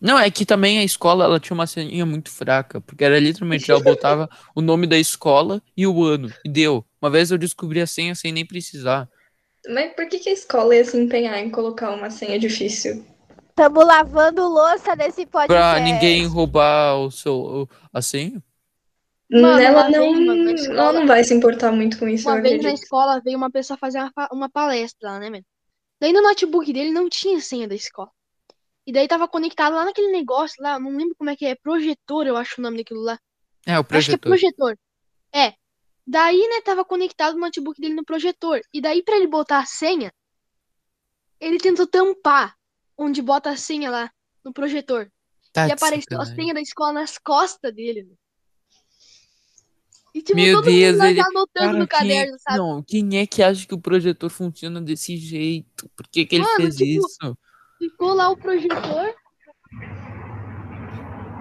[0.00, 3.70] Não, é que também a escola ela tinha uma senha muito fraca, porque era literalmente
[3.70, 6.84] ela botava o nome da escola e o ano, e deu.
[7.00, 9.08] Uma vez eu descobri a senha sem nem precisar.
[9.68, 13.04] Mas por que, que a escola ia se empenhar em colocar uma senha difícil?
[13.54, 15.46] Tamo lavando louça nesse podcast.
[15.48, 18.42] Pra ninguém roubar o seu, o- a senha.
[19.30, 22.62] Mano, ela, não, na ela escola- não vai se importar muito com isso, Uma vez
[22.62, 25.44] na escola veio uma pessoa fazer uma, uma palestra lá, né, mano?
[26.00, 28.10] Daí no notebook dele não tinha senha da escola.
[28.86, 32.26] E daí tava conectado lá naquele negócio lá, não lembro como é que é, projetor,
[32.26, 33.18] eu acho o nome daquilo lá.
[33.66, 34.20] É, o Acho que é projetor.
[34.20, 34.78] projetor.
[35.34, 35.54] É.
[36.06, 38.60] Daí, né, tava conectado o notebook dele no projetor.
[38.72, 40.12] E daí, pra ele botar a senha,
[41.40, 42.54] ele tentou tampar
[42.96, 44.10] onde bota a senha lá
[44.44, 45.10] no projetor.
[45.52, 48.04] Tá e apareceu a senha da escola nas costas dele.
[48.04, 48.14] né?
[50.14, 52.58] E tipo, Meu todo Deus, ele- tá anotando Cara, no é- caderno, sabe?
[52.58, 55.90] Não, quem é que acha que o projetor funciona desse jeito?
[55.96, 57.38] Por que, que ele Mano, fez tipo, isso?
[57.78, 59.14] Ficou lá o projetor.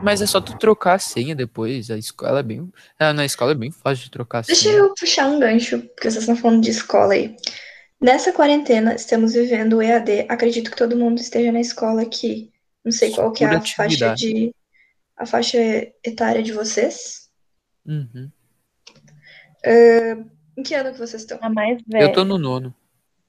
[0.04, 1.90] Mas é só tu trocar a senha depois.
[1.90, 2.72] A escola é bem.
[3.00, 4.76] ah, na escola é bem fácil de trocar a Deixa senha.
[4.76, 7.36] eu puxar um gancho, porque vocês estão falando de escola aí.
[8.00, 10.26] Nessa quarentena, estamos vivendo o EAD.
[10.30, 12.52] Acredito que todo mundo esteja na escola aqui.
[12.84, 14.54] Não sei qual que é a faixa de
[15.18, 15.58] a faixa
[16.04, 17.30] etária de vocês.
[17.86, 18.30] Uhum.
[20.58, 21.40] Em que ano que vocês estão?
[21.42, 22.04] A mais velha.
[22.04, 22.76] Eu tô no nono.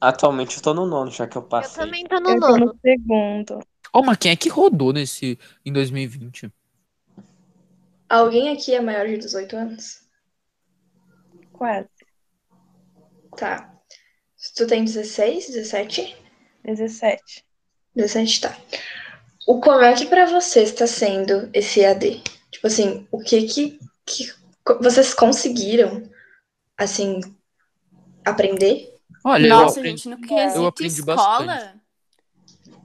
[0.01, 1.85] Atualmente eu tô no nono, já que eu Eu passei.
[1.85, 2.67] também tô no Eu tô nono.
[2.67, 3.61] no segundo.
[3.93, 6.53] Ó, mas quem é que rodou nesse em 2020?
[8.09, 10.03] Alguém aqui é maior de 18 anos?
[11.53, 11.89] Quase.
[13.37, 13.73] Tá.
[14.55, 16.17] Tu tem 16, 17?
[16.65, 17.45] 17.
[17.95, 18.57] 17, tá.
[19.47, 22.23] O como é que pra vocês está sendo esse EAD?
[22.51, 24.33] Tipo assim, o que que, que
[24.81, 26.09] vocês conseguiram,
[26.77, 27.21] assim,
[28.25, 28.96] aprender?
[29.29, 30.03] Olha, eu Nossa, aprendi.
[30.03, 31.83] gente, no quesito eu aprendi escola,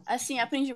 [0.07, 0.75] assim, aprendi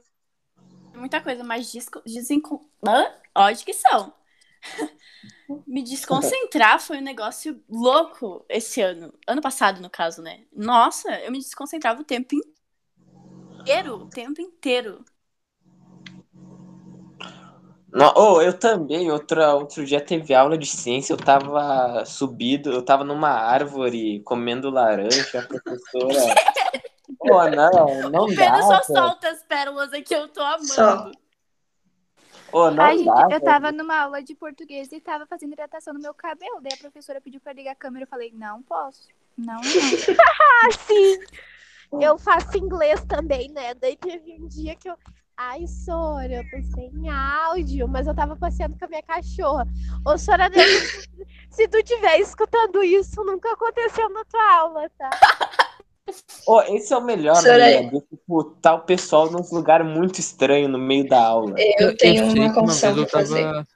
[0.94, 2.64] muita coisa, mas disco, desencon...
[2.88, 3.12] Hã?
[3.34, 4.14] Ó, de que são.
[5.66, 9.12] Me desconcentrar foi um negócio louco esse ano.
[9.28, 10.46] Ano passado, no caso, né?
[10.54, 14.04] Nossa, eu me desconcentrava o tempo inteiro.
[14.04, 15.04] O tempo inteiro.
[17.96, 19.10] Não, oh, eu também.
[19.10, 24.70] Outra, outro dia teve aula de ciência, eu tava subido, eu tava numa árvore comendo
[24.70, 26.36] laranja, a professora.
[27.18, 28.62] Pô, não, não O dá.
[28.62, 30.66] Só solta as pérolas aqui, eu tô amando.
[30.68, 31.12] Só.
[32.52, 33.44] Ô, não Ai, gente, dá, eu velho.
[33.44, 36.60] tava numa aula de português e tava fazendo hidratação no meu cabelo.
[36.62, 38.04] Daí a professora pediu pra ligar a câmera.
[38.04, 39.08] Eu falei, não posso.
[39.38, 39.62] Não, não.
[40.86, 41.20] Sim!
[42.02, 43.74] Eu faço inglês também, né?
[43.74, 44.98] Daí teve um dia que eu.
[45.38, 49.68] Ai, Sora, eu tô sem áudio, mas eu tava passeando com a minha cachorra.
[50.06, 50.50] Ô, Sora,
[51.50, 55.10] se tu estiver escutando isso, nunca aconteceu na tua aula, tá?
[56.48, 57.82] Ô, esse é o melhor, Soraya.
[57.82, 57.90] né?
[57.90, 61.56] De, tipo, tá o pessoal num lugar muito estranho no meio da aula.
[61.80, 63.44] Eu tenho sei uma confissão vez pra eu fazer.
[63.44, 63.68] tava.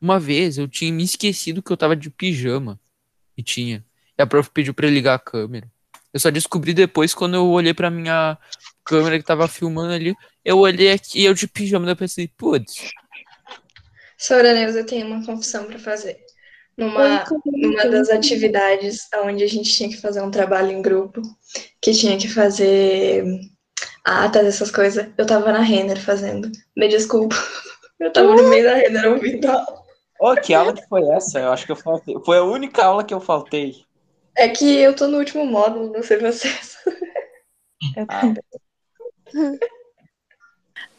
[0.00, 2.78] Uma vez eu tinha me esquecido que eu tava de pijama.
[3.36, 3.84] E tinha.
[4.16, 5.68] E a prof pediu pra eu ligar a câmera.
[6.12, 8.38] Eu só descobri depois quando eu olhei pra minha
[8.88, 10.14] câmera que tava filmando ali.
[10.44, 11.88] Eu olhei aqui e eu de pijama.
[11.88, 12.90] Eu pensei, putz.
[14.16, 16.18] Sora Neuza, eu tenho uma confissão pra fazer.
[16.76, 21.20] Numa, numa das atividades onde a gente tinha que fazer um trabalho em grupo,
[21.82, 23.24] que tinha que fazer
[24.04, 26.50] atas, essas coisas, eu tava na Renner fazendo.
[26.76, 27.34] Me desculpa.
[28.00, 29.82] Eu tava no meio da Renner ouvindo a aula.
[30.20, 31.40] Ô, que aula que foi essa?
[31.40, 32.14] Eu acho que eu faltei.
[32.24, 33.74] Foi a única aula que eu faltei.
[34.36, 36.76] É que eu tô no último módulo, não sei vocês.
[37.96, 38.20] Eu Ah.
[38.20, 38.42] também.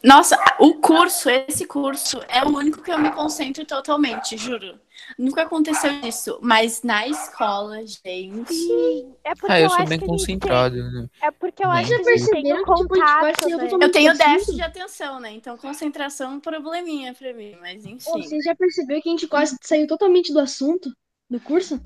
[0.02, 4.80] Nossa, o curso, esse curso, é o único que eu me concentro totalmente, juro.
[5.18, 8.52] Nunca aconteceu isso, mas na escola, gente.
[8.52, 10.76] Sim, é porque Ah, eu eu sou acho bem que a gente concentrado.
[10.76, 10.90] né?
[10.90, 11.78] tem- É porque eu Bem.
[11.80, 13.64] acho que a gente tem perceberam que, tipo, contato, ser né?
[13.64, 15.32] totalmente- Eu tenho déficit de atenção, né?
[15.32, 18.22] Então concentração é um probleminha pra mim, mas enfim.
[18.22, 20.90] você já percebeu que a gente quase saiu totalmente do assunto
[21.28, 21.78] do curso?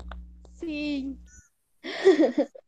[0.53, 1.17] Sim.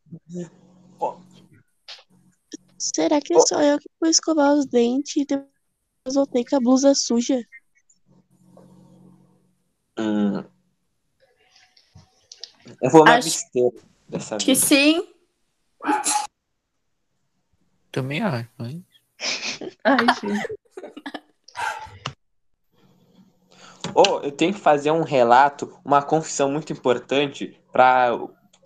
[2.78, 5.48] Será que é só eu que fui escovar os dentes e depois
[6.14, 7.42] voltei com a blusa suja?
[9.98, 10.44] Hum.
[12.80, 13.72] Eu vou me Acho- abster
[14.08, 14.64] dessa Acho que vez.
[14.64, 15.08] sim.
[17.90, 18.48] Também acho.
[18.56, 18.76] Mas...
[19.82, 20.58] Ai, gente.
[23.94, 28.10] Ô, eu tenho que fazer um relato, uma confissão muito importante para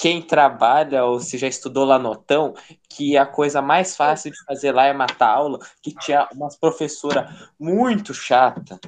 [0.03, 2.55] quem trabalha ou se já estudou lá no Otão,
[2.88, 7.28] que a coisa mais fácil de fazer lá é matar aula, que tinha umas professora
[7.57, 8.80] muito chata.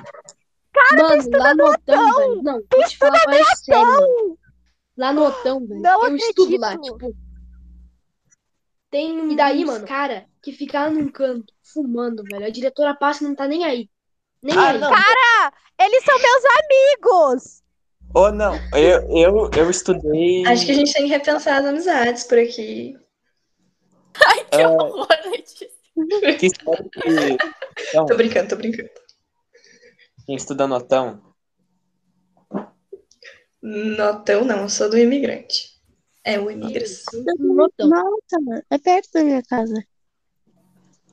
[0.91, 2.43] Mano, lá no Otão, velho.
[2.43, 4.39] Não, vou te falar agora é sério.
[4.97, 5.81] Lá no Otão, velho.
[5.81, 6.99] Não eu estudo lá, acredito.
[6.99, 7.17] tipo.
[8.91, 9.33] Tem.
[9.33, 12.45] E daí, mano, cara, que fica lá num canto, fumando, velho.
[12.45, 13.89] A diretora passa e não tá nem aí.
[14.43, 14.79] Nem Ah, aí.
[14.79, 14.91] não.
[15.79, 17.64] Eles são meus amigos!
[18.15, 20.47] Ou não, eu, eu, eu estudei.
[20.47, 22.97] Acho que a gente tem que repensar as amizades por aqui.
[24.53, 25.69] Que ah, horror, Letícia.
[26.39, 26.57] que que.
[27.89, 28.89] Então, Tô brincando, tô brincando.
[30.25, 31.21] quem estuda no Otão,
[33.61, 35.75] Notão não, eu sou do imigrante.
[36.23, 37.89] É o Otão.
[37.89, 39.75] Nossa, é perto da minha casa.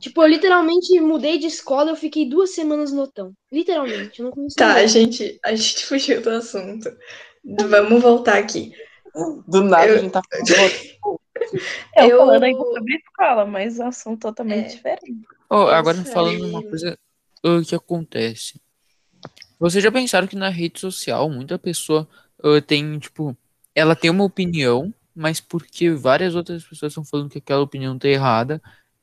[0.02, 3.34] Tipo, eu literalmente mudei de escola, eu fiquei duas semanas no Otão.
[3.52, 4.88] Literalmente, eu não conhecia Tá, ninguém.
[4.90, 6.90] gente, a gente fugiu do assunto.
[7.70, 8.74] Vamos voltar aqui.
[9.48, 10.46] do nada Eu- a gente tá falando.
[11.98, 14.76] Eu, Eu- falando ainda sobre escola, mas o assunto totalmente É.
[14.76, 15.22] diferente.
[15.50, 16.14] Eu agora sei.
[16.14, 16.98] falando uma coisa
[17.46, 18.62] uh, que acontece.
[19.60, 22.08] Vocês já pensaram que na rede social muita pessoa
[22.44, 23.36] uh, tem, tipo,
[23.76, 28.08] ela tem uma opinião, mas porque várias outras pessoas estão falando que aquela opinião tá
[28.08, 28.62] errada,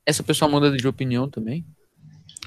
[0.09, 1.65] essa pessoa muda de opinião também?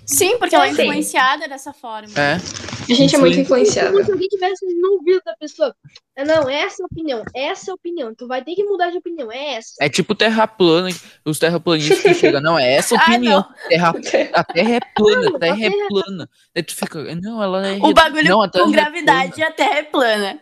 [0.06, 0.82] Sim, porque ela é Sim.
[0.82, 2.10] influenciada dessa forma.
[2.18, 2.34] É.
[2.34, 3.92] A gente é muito Influen- influenciável.
[3.94, 5.74] Como se alguém tivesse no ouvido da pessoa.
[6.18, 8.14] É, Não, essa é a opinião, essa é a opinião.
[8.16, 9.76] Tu vai ter que mudar de opinião, é essa.
[9.80, 10.90] É tipo terra plana,
[11.24, 13.46] os terraplanistas que chegam, não, é essa a Ah, opinião.
[13.70, 13.94] terra,
[14.34, 16.30] a terra é plana, Não, a terra a é plana.
[16.54, 17.78] Daí tu fica, não, ela é.
[17.78, 19.38] O bagulho não, com é gravidade plana.
[19.38, 20.40] e a Terra é plana.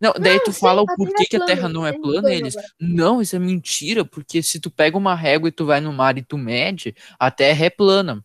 [0.00, 2.32] Não, daí Não, tu sim, fala o porquê é que a Terra não é plana,
[2.32, 2.72] e eles, agora.
[2.80, 6.16] não, isso é mentira, porque se tu pega uma régua e tu vai no mar
[6.16, 8.24] e tu mede, a Terra é plana.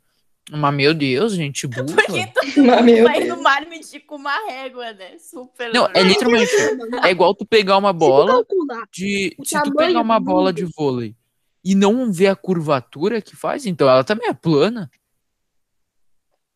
[0.50, 1.96] Mas, meu Deus, gente burra.
[1.96, 3.36] Porque Mas, meu vai Deus.
[3.36, 5.18] no mar medir com uma régua, né?
[5.18, 5.74] Super.
[5.74, 6.52] Não, é literalmente,
[7.04, 10.52] é igual tu pegar uma Se tu bola calcular, de, se tu pegar uma bola
[10.52, 11.16] mundo- de vôlei
[11.64, 14.90] e não ver a curvatura que faz, então ela também é plana.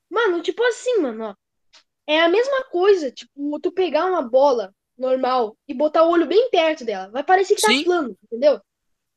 [0.10, 1.36] Mano, tipo assim, mano, ó.
[2.08, 6.50] É a mesma coisa, tipo, tu pegar uma bola normal e botar o olho bem
[6.50, 7.10] perto dela.
[7.10, 7.84] Vai parecer que tá Sim.
[7.84, 8.60] plano, entendeu?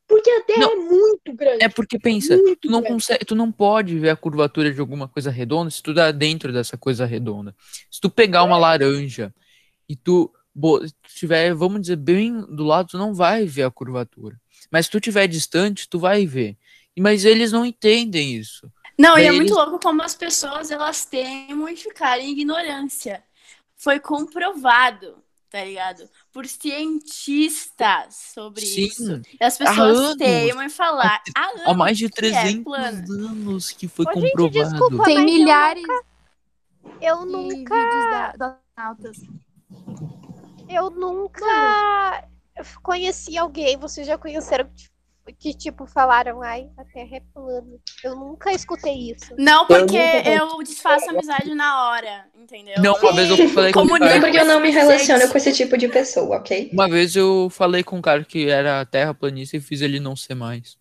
[0.06, 0.72] Porque a Terra Não.
[0.72, 1.64] é muito grande.
[1.64, 2.94] É porque pensa, Muito tu não grande.
[2.94, 6.52] consegue, tu não pode ver a curvatura de alguma coisa redonda se tu tá dentro
[6.52, 7.54] dessa coisa redonda.
[7.90, 9.32] Se tu pegar uma laranja
[9.88, 14.38] e tu bo- tiver, vamos dizer, bem do lado, tu não vai ver a curvatura.
[14.70, 16.56] Mas se tu tiver distante, tu vai ver.
[16.98, 18.70] Mas eles não entendem isso.
[18.98, 22.32] Não, e Daí é muito eles- louco como as pessoas elas temem em ficar em
[22.32, 23.22] ignorância.
[23.76, 25.16] Foi comprovado,
[25.52, 26.08] tá ligado?
[26.32, 29.22] Por cientistas sobre Sim, isso.
[29.38, 30.16] E as pessoas anos.
[30.16, 31.22] teimam em falar.
[31.36, 33.12] Há, Há mais de anos que é 300 plano.
[33.28, 34.70] anos que foi Ô, gente, comprovado.
[34.70, 35.04] desculpa.
[35.04, 35.84] Tem eu milhares
[37.00, 37.74] Eu nunca.
[38.38, 39.18] das astronautas.
[40.68, 42.28] Eu nunca
[42.82, 43.76] conheci alguém.
[43.76, 44.88] Vocês já conheceram que,
[45.38, 47.78] que, tipo, falaram, ai, a Terra é plana.
[48.02, 49.34] Eu nunca escutei isso.
[49.38, 49.82] Não, porque
[50.16, 52.74] nunca- eu desfaço a amizade na hora, entendeu?
[52.82, 55.52] Não, uma vez eu falei com um cara, Porque eu não me relaciono com esse
[55.52, 56.70] tipo de pessoa, ok?
[56.72, 60.34] uma vez eu falei com um cara que era terraplanista e fiz ele não ser
[60.34, 60.76] mais.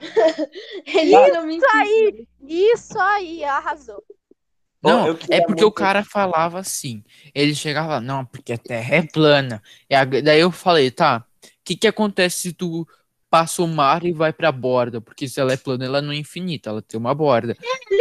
[0.86, 2.28] É literalmente Isso aí.
[2.46, 2.98] isso.
[3.00, 4.02] Aí, arrasou.
[4.82, 7.02] Não, eu é porque o cara falava assim.
[7.34, 9.62] Ele chegava, não, porque a Terra é plana.
[9.88, 12.86] E a- daí eu falei, tá, o que que acontece se tu
[13.34, 15.00] passa o mar e vai pra borda?
[15.00, 17.56] Porque se ela é plana, ela não é infinita, ela tem uma borda.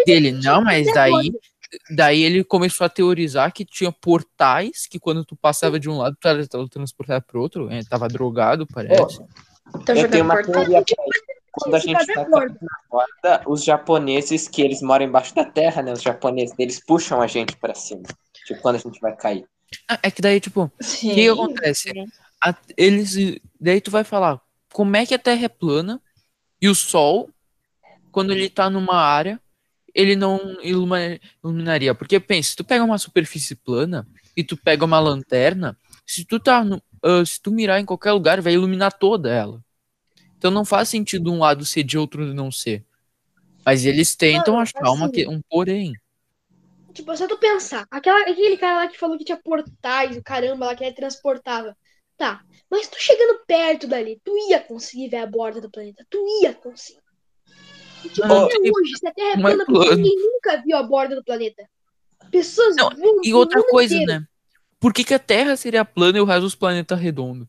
[0.06, 1.32] Dele, não, mas daí,
[1.90, 6.16] daí ele começou a teorizar que tinha portais que quando tu passava de um lado,
[6.22, 7.68] tu era transportado pro outro.
[7.72, 9.18] É, tava drogado, parece.
[9.88, 10.54] Tô Eu tenho uma portal.
[10.54, 11.04] teoria pra.
[11.52, 12.48] Quando a gente tá tá na
[12.92, 15.94] borda, os japoneses, que eles moram embaixo da terra, né?
[15.94, 18.04] Os japoneses, eles puxam a gente pra cima.
[18.46, 19.46] Tipo, quando a gente vai cair.
[19.90, 20.72] Ah, É que daí, tipo, O
[21.14, 21.92] que acontece?
[22.44, 23.16] A- eles,
[23.60, 24.40] daí tu vai falar,
[24.74, 26.02] como é que a Terra é plana
[26.62, 27.30] e o Sol,
[28.12, 29.40] quando ele tá numa área,
[29.94, 31.94] ele não iluminaria?
[31.96, 36.40] Porque pensa, se tu pega uma superfície plana e tu pega uma lanterna, se tu
[36.40, 39.64] tá no- ah, se tu mirar em qualquer lugar, vai iluminar toda ela.
[40.38, 42.84] Então não faz sentido um lado ser de outro não ser.
[43.66, 45.94] Mas eles tentam Mano, achar uma, assim, que- um porém.
[46.94, 50.68] Tipo, só tu pensar, aquela, aquele cara lá que falou que tinha portais, o caramba
[50.68, 51.76] lá que ele transportava.
[52.18, 56.06] Tá, mas tu chegando perto dali, tu ia conseguir ver a borda do planeta.
[56.10, 57.00] Tu ia conseguir.
[58.06, 60.78] E, tipo, Não, até hoje, se a Terra é é plana, porque ninguém nunca viu
[60.78, 61.64] a borda do planeta.
[62.32, 64.22] Pessoas Não, voam E outra coisa, inteiro.
[64.22, 64.28] né?
[64.80, 67.48] Por que, que a Terra seria plana e o resto dos planetas redondo?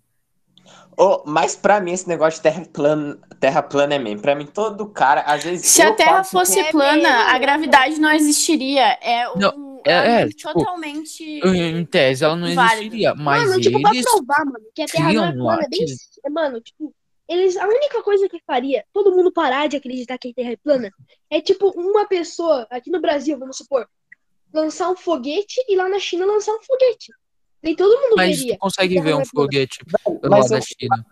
[0.96, 4.20] Ô, mas pra mim, esse negócio de terra plana, terra plana é meme.
[4.20, 5.66] Pra mim, todo cara, às vezes.
[5.66, 8.96] Se a Terra fosse É plana, a gravidade não existiria.
[9.02, 11.22] É um Não, é- é, argumento tipo, totalmente.
[11.44, 12.74] Em tese, ela não Válido.
[12.82, 14.04] existiria, mas mano, tipo, pra eles.
[14.04, 15.84] provar, mano, que a Terra não é plana, é bem.
[15.86, 16.94] que- Mano, tipo,
[17.28, 17.56] eles.
[17.56, 20.90] A única coisa que faria todo mundo parar de acreditar que a Terra é plana
[21.30, 23.86] é, tipo, uma pessoa, aqui no Brasil, vamos supor,
[24.52, 27.12] lançar um foguete e lá na China lançar um foguete.
[27.62, 28.54] Nem todo mundo Mas veria.
[28.54, 29.78] tu consegue ver um é foguete
[30.22, 31.04] lá Mas da eu China.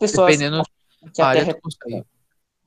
[0.00, 0.62] Dependendo
[1.16, 2.04] da área, é tu consegue.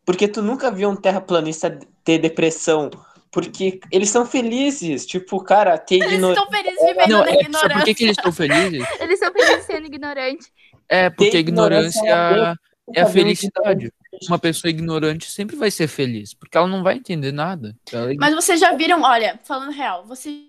[0.05, 2.89] Porque tu nunca viu um terraplanista ter depressão.
[3.33, 5.05] Porque eles são felizes.
[5.07, 6.39] Tipo, cara, ter Eles ignorância.
[6.39, 7.83] estão felizes vivendo Não, na é, sabe por ignorância.
[7.85, 8.87] que, que eles estão felizes?
[9.01, 10.51] Eles são felizes sendo ignorantes.
[10.87, 12.59] É porque a ignorância ignorância
[12.95, 13.93] é a vi um felicidade.
[14.27, 17.75] Uma pessoa ignorante sempre vai ser feliz, porque ela não vai entender nada.
[17.91, 20.43] Ela- Mas vocês já viram, olha, falando real, vocês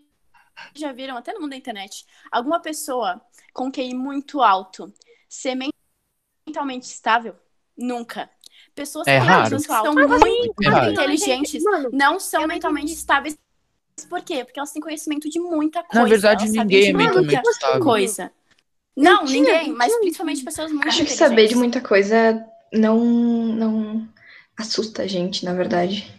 [0.74, 3.18] já viram, até no mundo da internet, alguma pessoa
[3.54, 4.92] com QI muito alto
[5.28, 5.56] ser
[6.46, 7.34] mentalmente estável?
[7.76, 8.28] Nunca.
[8.74, 9.50] Pessoas É raro.
[9.50, 12.98] QI muito alto, Mas assim, muito é inteligentes, Mano, não são mentalmente entendi.
[13.00, 13.38] estáveis.
[14.08, 14.44] Por quê?
[14.44, 16.02] Porque elas têm conhecimento de muita coisa.
[16.02, 17.80] Na verdade, ninguém é de mentalmente muita estável.
[17.80, 18.32] coisa.
[18.96, 20.00] Não, tinha, ninguém, mas tinha.
[20.00, 24.08] principalmente pessoas muito Acho que saber de muita coisa não, não
[24.56, 26.12] assusta a gente, na verdade.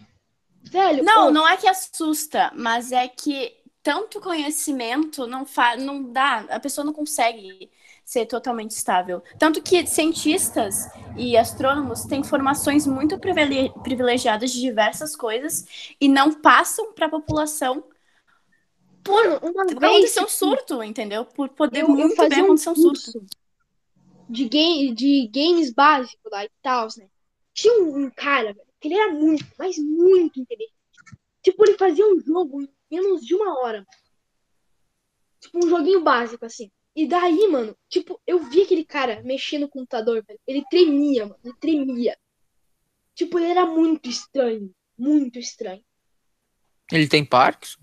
[0.62, 6.38] velho, Não, não é que assusta, mas é que tanto conhecimento não fa não dá,
[6.50, 7.70] a pessoa não consegue
[8.06, 9.20] ser totalmente estável.
[9.36, 16.32] Tanto que cientistas e astrônomos têm formações muito privile- privilegiadas de diversas coisas e não
[16.32, 17.84] passam para a população
[19.08, 21.24] uma por vez, acontecer um surto, entendeu?
[21.24, 23.26] Por poder eu, eu muito bem fazia um acontecer um surto.
[24.28, 27.08] de, game, de games básicos lá e tal, né?
[27.52, 30.74] Tinha um, um cara, que ele era muito, mas muito inteligente.
[31.42, 33.86] Tipo, ele fazia um jogo em menos de uma hora.
[35.40, 36.70] Tipo, um joguinho básico, assim.
[36.96, 40.40] E daí, mano, tipo, eu vi aquele cara mexendo no computador, velho.
[40.46, 41.38] Ele tremia, mano.
[41.44, 42.16] Ele tremia.
[43.14, 44.74] Tipo, ele era muito estranho.
[44.96, 45.84] Muito estranho.
[46.90, 47.80] Ele tem Parkinson?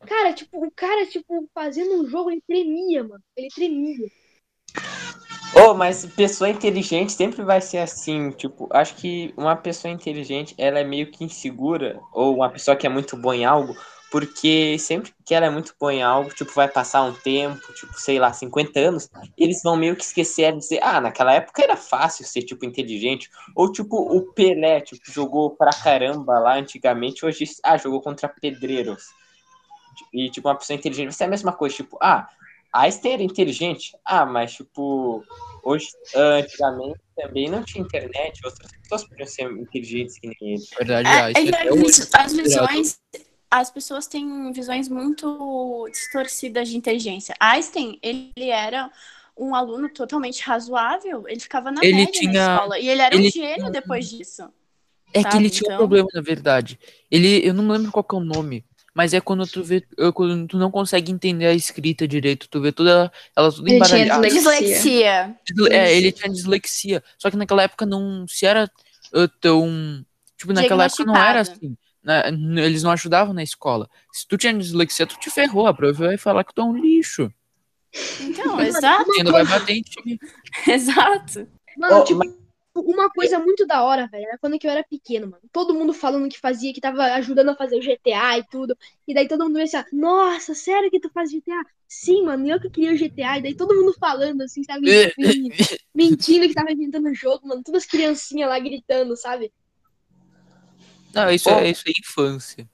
[0.00, 3.22] Cara, tipo, o cara, tipo, fazendo um jogo, ele tremia, mano.
[3.36, 4.10] Ele tremia.
[5.54, 10.78] Oh, mas pessoa inteligente sempre vai ser assim, tipo, acho que uma pessoa inteligente, ela
[10.78, 13.74] é meio que insegura, ou uma pessoa que é muito boa em algo,
[14.10, 17.92] porque sempre que ela é muito boa em algo, tipo, vai passar um tempo, tipo,
[18.00, 21.76] sei lá, 50 anos, eles vão meio que esquecer de dizer, ah, naquela época era
[21.76, 27.44] fácil ser, tipo, inteligente, ou, tipo, o Pelé, tipo, jogou pra caramba lá antigamente, hoje,
[27.62, 29.04] ah, jogou contra pedreiros,
[30.12, 32.28] e, tipo, uma pessoa inteligente vai ser a mesma coisa, tipo, ah,
[32.72, 33.96] Einstein era inteligente?
[34.04, 35.24] Ah, mas, tipo,
[35.62, 40.64] hoje, antigamente também não tinha internet, outras pessoas podiam ser inteligentes que nem ele.
[40.78, 43.00] Verdade, É, Einstein é as é visões.
[43.50, 47.34] As pessoas têm visões muito distorcidas de inteligência.
[47.40, 48.90] Einstein, ele era
[49.36, 52.78] um aluno totalmente razoável, ele ficava na Ele média tinha- na escola.
[52.78, 54.42] E ele era ele um gênio depois disso.
[55.14, 55.36] É que sabe?
[55.44, 56.78] ele tinha um Então- problema, na verdade.
[57.10, 59.82] Ele, eu não me lembro qual que é o nome, mas é quando tu vê,
[60.12, 64.04] quando tu não consegue entender a escrita direito, tu vê toda ela tudo Ele tinha
[64.04, 64.28] embaralhada.
[64.28, 65.36] Dislexia.
[65.46, 65.78] Dislexia.
[65.78, 67.02] É, ele tinha dislexia.
[67.16, 68.70] Só que naquela época não se era
[69.14, 70.04] uh, tão,
[70.36, 71.74] tipo, naquela época não era assim.
[72.08, 72.22] Né?
[72.64, 73.88] Eles não ajudavam na escola.
[74.10, 75.66] Se tu tinha dislexia, tu te ferrou.
[75.66, 77.30] A prova vai falar que tu é um lixo.
[78.20, 80.18] Então, exato, ainda vai bater em ti.
[80.66, 81.46] exato.
[81.76, 82.34] Mano, Ô, tipo, mas-
[82.74, 85.42] uma coisa muito da hora, velho, era quando que eu era pequeno, mano.
[85.52, 88.76] Todo mundo falando que fazia, que tava ajudando a fazer o GTA e tudo.
[89.06, 91.62] E daí todo mundo ia assim, nossa, sério que tu faz GTA?
[91.86, 93.38] Sim, mano, eu que queria o GTA.
[93.38, 94.86] E daí todo mundo falando, assim, sabe?
[95.94, 97.62] Mentindo que tava inventando o jogo, mano.
[97.62, 99.52] Todas as criancinhas lá gritando, sabe?
[101.14, 102.68] Não, isso, é, isso é infância.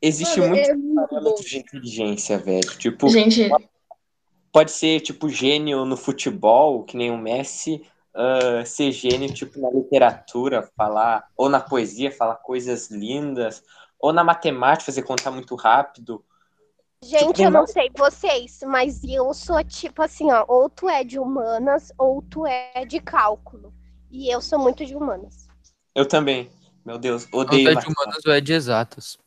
[0.00, 2.76] Existe Mano, é muito parâmetros de inteligência, velho.
[2.78, 3.48] Tipo, Gente,
[4.52, 7.82] pode ser, tipo, gênio no futebol, que nem o Messi,
[8.14, 13.62] ah, ser gênio, tipo, na literatura, falar, ou na poesia, falar coisas lindas,
[13.98, 16.24] ou na matemática, fazer contar muito rápido.
[17.02, 21.04] Gente, Tipo, eu não sei vocês, mas eu sou tipo assim, ó, ou tu é
[21.04, 23.74] de humanas ou tu é de cálculo.
[24.10, 25.46] E eu sou muito de humanas.
[25.94, 26.50] Eu também.
[26.84, 29.18] Meu Deus, Ou odeio é de humanas ou é de exatas.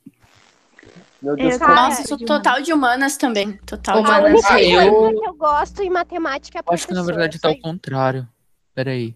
[1.21, 3.57] Meu Deus, Eu Cara, Nossa, sou de total de humanas também.
[3.57, 4.45] Total de Humanas.
[4.45, 7.03] A única Ah, eu- coisa que eu gosto em matemática é Eu acho que na
[7.03, 8.27] verdade tá ao contrário.
[8.75, 9.15] Pera aí.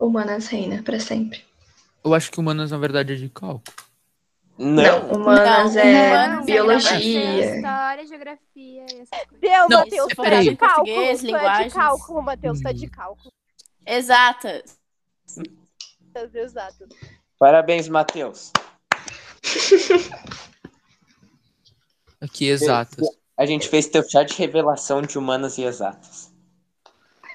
[0.00, 1.44] humanas reina pra sempre.
[2.04, 3.62] Eu acho que humanas na verdade é de cálculo.
[4.58, 7.56] Não, humanas Não, é humanas é biologia.
[7.56, 8.86] História, geografia,
[9.70, 10.48] Não, Matheus, peraí.
[10.48, 10.88] é de cálculo.
[10.90, 11.72] É linguagens.
[11.72, 13.32] de cálculo, Matheus, é de cálculo.
[13.86, 14.78] Exatas.
[16.34, 16.86] Exato.
[17.44, 18.50] Parabéns, Matheus.
[22.18, 23.06] Aqui, exatas.
[23.36, 26.32] A gente fez teu chá de revelação de humanas e exatas.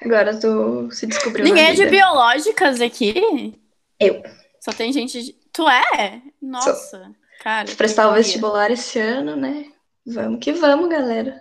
[0.02, 3.54] Agora tu se descobriu Ninguém é de biológicas aqui?
[4.00, 4.20] Eu.
[4.58, 5.32] Só tem gente de...
[5.52, 6.20] Tu é?
[6.42, 7.68] Nossa, cara.
[7.68, 9.70] Vou prestar o vestibular esse ano, né?
[10.04, 11.40] Vamos que vamos, galera.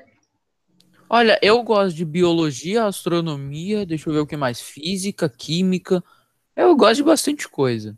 [1.09, 6.03] Olha, eu gosto de biologia, astronomia, deixa eu ver o que mais, física, química.
[6.55, 7.97] Eu gosto de bastante coisa.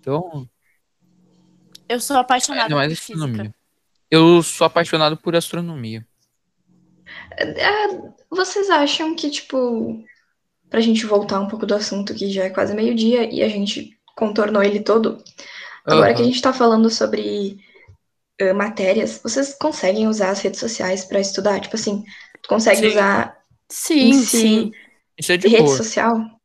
[0.00, 0.48] Então,
[1.88, 3.42] Eu sou apaixonada mais por física.
[3.42, 3.54] astronomia.
[4.10, 6.06] Eu sou apaixonado por astronomia.
[7.38, 10.02] Ah, vocês acham que, tipo,
[10.70, 13.90] pra gente voltar um pouco do assunto, que já é quase meio-dia e a gente
[14.16, 15.22] contornou ele todo,
[15.86, 17.58] agora que a gente tá falando sobre
[18.40, 21.60] ah, matérias, vocês conseguem usar as redes sociais pra estudar?
[21.60, 22.04] Tipo assim,
[22.42, 22.86] tu consegue Sim.
[22.86, 23.36] usar
[23.70, 24.72] Sim, em sim.
[24.72, 24.72] si
[25.18, 25.76] Isso é de rede boa.
[25.76, 26.39] social?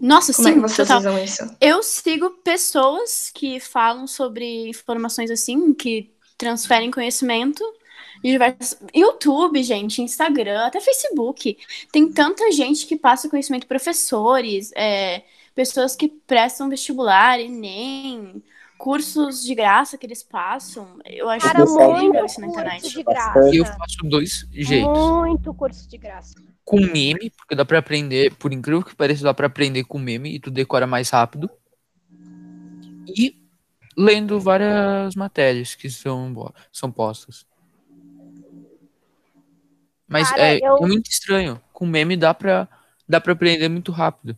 [0.00, 1.00] Nossa, Como é sim, que vocês total.
[1.00, 1.56] usam isso?
[1.60, 7.62] Eu sigo pessoas que falam sobre informações assim, que transferem conhecimento.
[8.22, 11.58] de diversos- YouTube, gente, Instagram, até Facebook.
[11.92, 15.22] Tem tanta gente que passa conhecimento, professores, é,
[15.54, 18.42] pessoas que prestam vestibular, Enem,
[18.78, 20.86] cursos de graça que eles passam.
[21.04, 22.98] Eu acho Cara, muito isso na curso internet.
[23.52, 24.98] E eu faço dois jeitos.
[24.98, 26.34] Muito curso de graça.
[26.64, 30.34] Com meme, porque dá pra aprender, por incrível que pareça, dá pra aprender com meme
[30.34, 31.50] e tu decora mais rápido.
[33.06, 33.36] E
[33.96, 37.46] lendo várias matérias que são, são postas.
[40.08, 41.60] Mas Cara, é, eu- é muito estranho.
[41.72, 42.68] Com meme dá pra,
[43.08, 44.36] dá pra aprender muito rápido.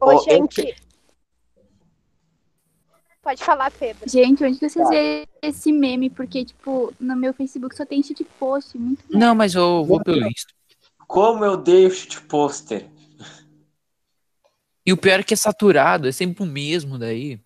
[0.00, 0.74] Ô, eu gente.
[3.22, 4.08] Pode falar, Pedro.
[4.08, 6.10] Gente, onde que vocês vê esse meme?
[6.10, 8.76] Porque, tipo, no meu Facebook só tem shit post.
[8.76, 10.52] Muito Não, mas eu vou pelo Insta.
[11.06, 12.88] Como eu odeio shit poster.
[14.86, 17.40] E o pior é que é saturado, é sempre o mesmo daí.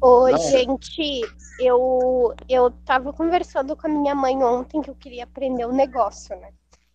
[0.00, 0.36] Ô, Não.
[0.36, 1.20] gente,
[1.60, 6.34] eu, eu tava conversando com a minha mãe ontem que eu queria aprender um negócio,
[6.40, 6.52] né?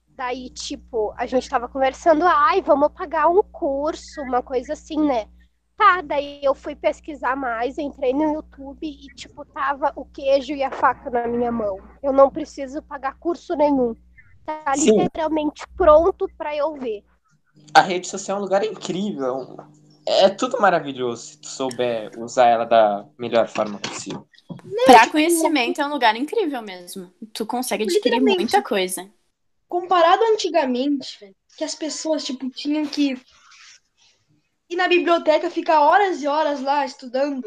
[0.10, 5.28] Daí, tipo, a gente tava conversando, ai, vamos pagar um curso, uma coisa assim, né?
[5.78, 10.64] Tá, daí eu fui pesquisar mais, entrei no YouTube e, tipo, tava o queijo e
[10.64, 11.78] a faca na minha mão.
[12.02, 13.96] Eu não preciso pagar curso nenhum.
[14.48, 14.98] Tá Sim.
[14.98, 17.04] literalmente pronto pra eu ver.
[17.74, 19.58] A rede social é um lugar incrível.
[20.06, 24.26] É tudo maravilhoso se tu souber usar ela da melhor forma possível.
[24.86, 27.12] Pra conhecimento é um lugar incrível mesmo.
[27.34, 29.12] Tu consegue adquirir muita coisa.
[29.68, 33.22] Comparado antigamente, velho, que as pessoas, tipo, tinham que
[34.70, 37.44] ir na biblioteca, ficar horas e horas lá estudando.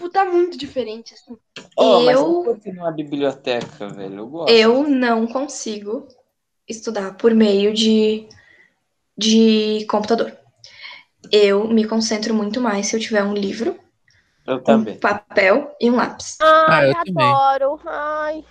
[0.00, 1.36] Tipo, tá muito diferente, assim.
[1.76, 4.16] Oh, mas Eu- eu ir numa biblioteca, velho.
[4.20, 4.50] Eu gosto.
[4.50, 6.08] Eu não consigo
[6.66, 8.26] estudar por meio de,
[9.18, 10.32] de computador.
[11.30, 13.78] Eu me concentro muito mais se eu tiver um livro,
[14.46, 14.94] Eu também.
[14.96, 16.38] um papel e um lápis.
[16.40, 17.34] Ai, eu também.
[17.34, 17.80] adoro.
[17.86, 18.44] Ai.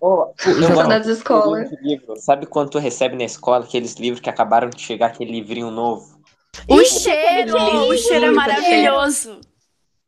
[0.00, 1.64] Oh, eu Saudades da escola.
[1.82, 2.16] livro.
[2.16, 6.20] Sabe quando tu recebe na escola aqueles livros que acabaram de chegar, aquele livrinho novo?
[6.68, 7.54] O cheiro,
[7.88, 9.40] o cheiro é maravilhoso.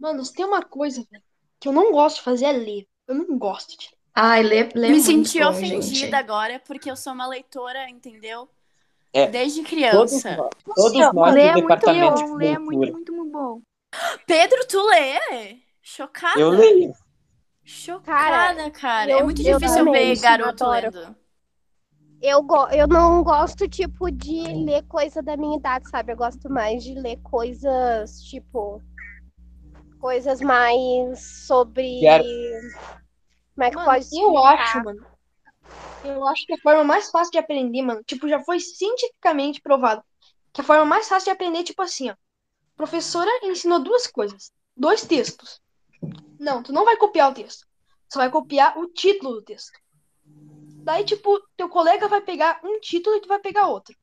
[0.05, 1.25] Mano, se tem uma coisa, velho,
[1.59, 2.87] que eu não gosto de fazer é ler.
[3.09, 3.97] Eu não gosto de ler.
[4.15, 6.15] Ai, lê, lê Me senti bom, ofendida gente.
[6.15, 8.47] agora porque eu sou uma leitora, entendeu?
[9.15, 10.37] É, Desde Todos, criança.
[10.37, 13.33] nós- todos nós Lê do é muito departamento bom, de lê é muito, muito, muito
[13.33, 13.63] bom.
[14.27, 15.63] Pedro, tu lê?
[15.81, 16.39] Chocada.
[16.39, 16.93] Eu leio.
[17.65, 19.11] Chocada, cara.
[19.11, 20.91] eu- é muito difícil eu ver garoto adoro.
[20.95, 21.17] lendo.
[22.21, 26.13] Eu, go eu não gosto, tipo, de ler coisa da minha idade, sabe?
[26.13, 28.83] Eu gosto mais de ler coisas, tipo.
[30.05, 32.01] Coisas mais sobre.
[32.01, 32.25] Quero.
[33.55, 34.45] Como é que Mano, pode eu explicar?
[34.47, 35.07] acho, mano.
[36.05, 40.05] Eu acho que a forma mais fácil de aprender, mano, tipo, já foi cientificamente provado.
[40.53, 42.15] Que a forma mais fácil de aprender é tipo assim, ó.
[42.77, 44.53] Professora ensinou duas coisas.
[44.77, 45.61] Dois textos.
[46.39, 47.67] Não, tu não vai copiar o texto.
[48.13, 49.73] Só vai copiar o título do texto.
[50.85, 53.97] Daí, tipo, teu colega vai pegar um título e tu vai pegar outro.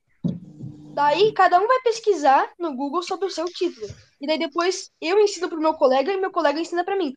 [0.94, 3.88] Daí, cada um vai pesquisar no Google sobre o seu título.
[4.20, 7.14] E daí depois eu ensino pro meu colega e meu colega ensina pra mim.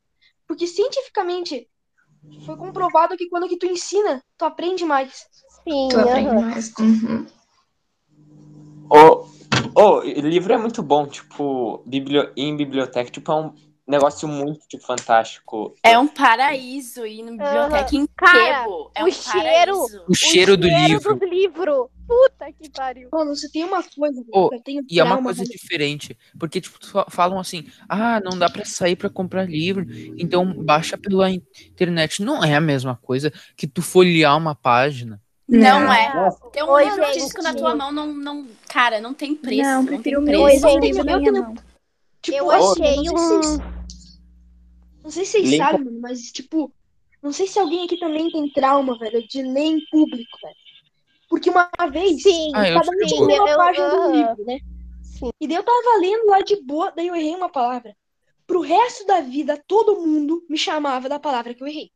[0.46, 1.68] Porque cientificamente
[2.46, 5.26] foi comprovado que quando que tu ensina, tu aprende mais.
[5.64, 6.40] Sim, Tu aprende aham.
[6.40, 6.72] mais.
[6.78, 7.26] Uhum.
[8.90, 9.26] O,
[9.74, 13.54] o livro é muito bom, tipo, biblio, em biblioteca, tipo, é um
[13.86, 15.74] negócio muito tipo, fantástico.
[15.82, 18.90] É um paraíso ir na biblioteca em Cara, Quebo.
[18.94, 20.04] É o um cheiro- paraíso.
[20.08, 21.16] O cheiro do livro.
[21.16, 21.90] do livro.
[22.06, 23.08] Puta que pariu.
[23.12, 24.22] Mano, você tem uma coisa
[24.64, 25.50] tenho E é uma coisa velho.
[25.50, 29.86] diferente, porque tipo, fa- falam assim, ah, não dá pra sair pra comprar livro,
[30.18, 32.22] então baixa pela internet.
[32.22, 35.20] Não é a mesma coisa que tu folhear uma página.
[35.48, 35.92] Não, Não.
[35.92, 36.14] é.
[36.14, 38.46] Nossa, Ter um Oi, livro físico na tua mão não, não.
[38.68, 39.62] Cara, não tem preço.
[39.62, 40.66] não, Não, prefiro o tem meu preço.
[40.66, 41.54] Oi, gente, eu também-.
[42.22, 43.58] Tipo, Eu achei não sei se vocês- um.
[45.02, 46.72] Não sei se vocês sabem, mano, mas, tipo,
[47.22, 50.54] não sei se alguém aqui também tem trauma, velho, de ler em público, velho.
[51.28, 54.44] Porque uma vez, Sim, Ah, eu cada um sim, tinha uma eu- página do livro,
[54.44, 54.60] né?
[55.02, 55.30] Sim.
[55.40, 57.96] E daí eu tava lendo lá de boa, daí eu errei uma palavra.
[58.46, 61.90] Pro resto da vida, todo mundo me chamava da palavra que eu errei.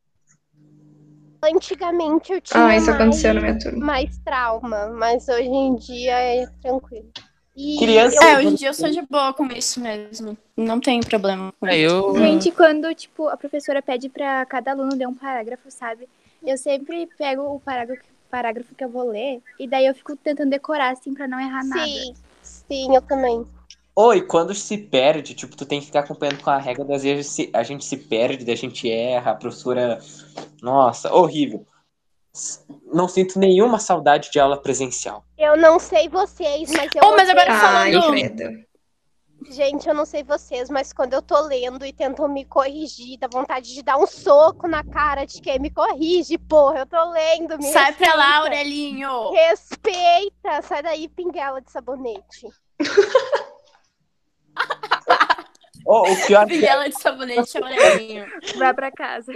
[1.42, 3.86] Antigamente eu tinha Ah, isso mais, na minha turma.
[3.86, 7.08] mais trauma, mas hoje em dia é tranquilo.
[7.56, 10.36] E Criança- eu- É, hoje em dia eu sou de boa com isso mesmo.
[10.56, 12.14] Não tem problema É, eu.
[12.16, 16.08] Gente, quando, tipo, a professora pede pra cada aluno ler um parágrafo, sabe?
[16.42, 20.50] Eu sempre pego o parágrafo, parágrafo que eu vou ler e daí eu fico tentando
[20.50, 21.84] decorar, assim, pra não errar nada.
[21.86, 23.44] Sim, sim, eu também.
[23.96, 27.26] Oi, quando se perde, tipo, tu tem que ficar acompanhando com a regra, das vezes
[27.32, 29.98] se- a gente se perde, daí a gente erra, a professora.
[30.62, 31.66] Nossa, horrível.
[32.92, 35.24] Não sinto nenhuma saudade de aula presencial.
[35.36, 38.67] Eu não sei vocês, mas eu Oh, mas agora Ai, falando- credo.
[39.50, 43.28] Gente, eu não sei vocês, mas quando eu tô lendo e tentam me corrigir, dá
[43.28, 46.80] vontade de dar um soco na cara de quem me corrige, porra.
[46.80, 48.56] Eu tô lendo, me Sai pra lá, respeita.
[48.56, 49.30] Aurelinho.
[49.32, 50.62] Respeita!
[50.62, 52.48] Sai daí, pinguela de sabonete.
[55.90, 58.26] Oh, o pior que é, Pinguela de sabonete, Aurelinho.
[58.58, 59.32] Vai pra casa.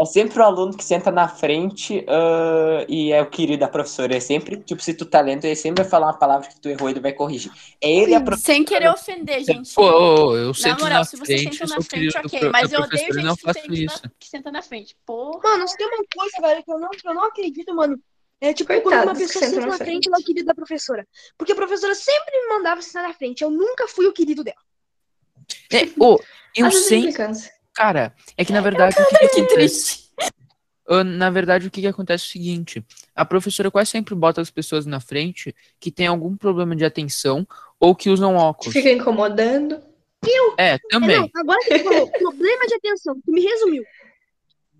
[0.00, 4.16] É sempre o aluno que senta na frente ah, e é o querido da professora.
[4.16, 6.68] É sempre, tipo, se tu tá lendo, ele sempre vai falar uma palavra que tu
[6.68, 7.52] errou e ele vai corrigir.
[7.80, 8.54] É ele a professora.
[8.54, 9.74] Sem querer ofender, gente.
[9.74, 12.40] Pô, ô, eu Na sento moral, na se frente, sentam sou na frente, ok.
[12.40, 14.00] pro- Mas eu odeio gente não que, isso.
[14.04, 14.96] na, que senta na frente.
[15.04, 15.40] Porra.
[15.42, 18.00] Mano, se tem uma coisa, velho, que eu não, eu não acredito, mano.
[18.40, 19.86] É tipo, quando Coitados uma pessoa senta na na frente.
[19.86, 21.06] frente, ela é o querido da professora.
[21.36, 23.42] Porque a professora sempre me mandava sentar na frente.
[23.44, 24.56] Eu nunca fui o querido dela.
[25.70, 26.18] É, ô,
[26.56, 27.52] eu implicância.
[27.74, 30.10] Cara, é que na verdade o que, que triste.
[31.06, 32.84] Na verdade, o que, que acontece é o seguinte:
[33.14, 37.46] a professora quase sempre bota as pessoas na frente que tem algum problema de atenção
[37.78, 38.72] ou que usam óculos.
[38.72, 39.80] Fica incomodando.
[40.58, 41.16] É, É, também.
[41.16, 43.14] não, agora que tu falou, problema de atenção.
[43.24, 43.84] Tu me resumiu.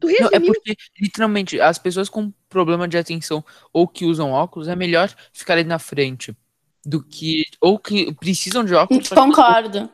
[0.00, 0.52] Tu Não, é resumiu.
[0.52, 5.62] porque, literalmente, as pessoas com problema de atenção ou que usam óculos é melhor ficarem
[5.64, 6.36] na frente
[6.84, 7.44] do que.
[7.60, 9.08] Ou que precisam de óculos.
[9.08, 9.88] Concordo.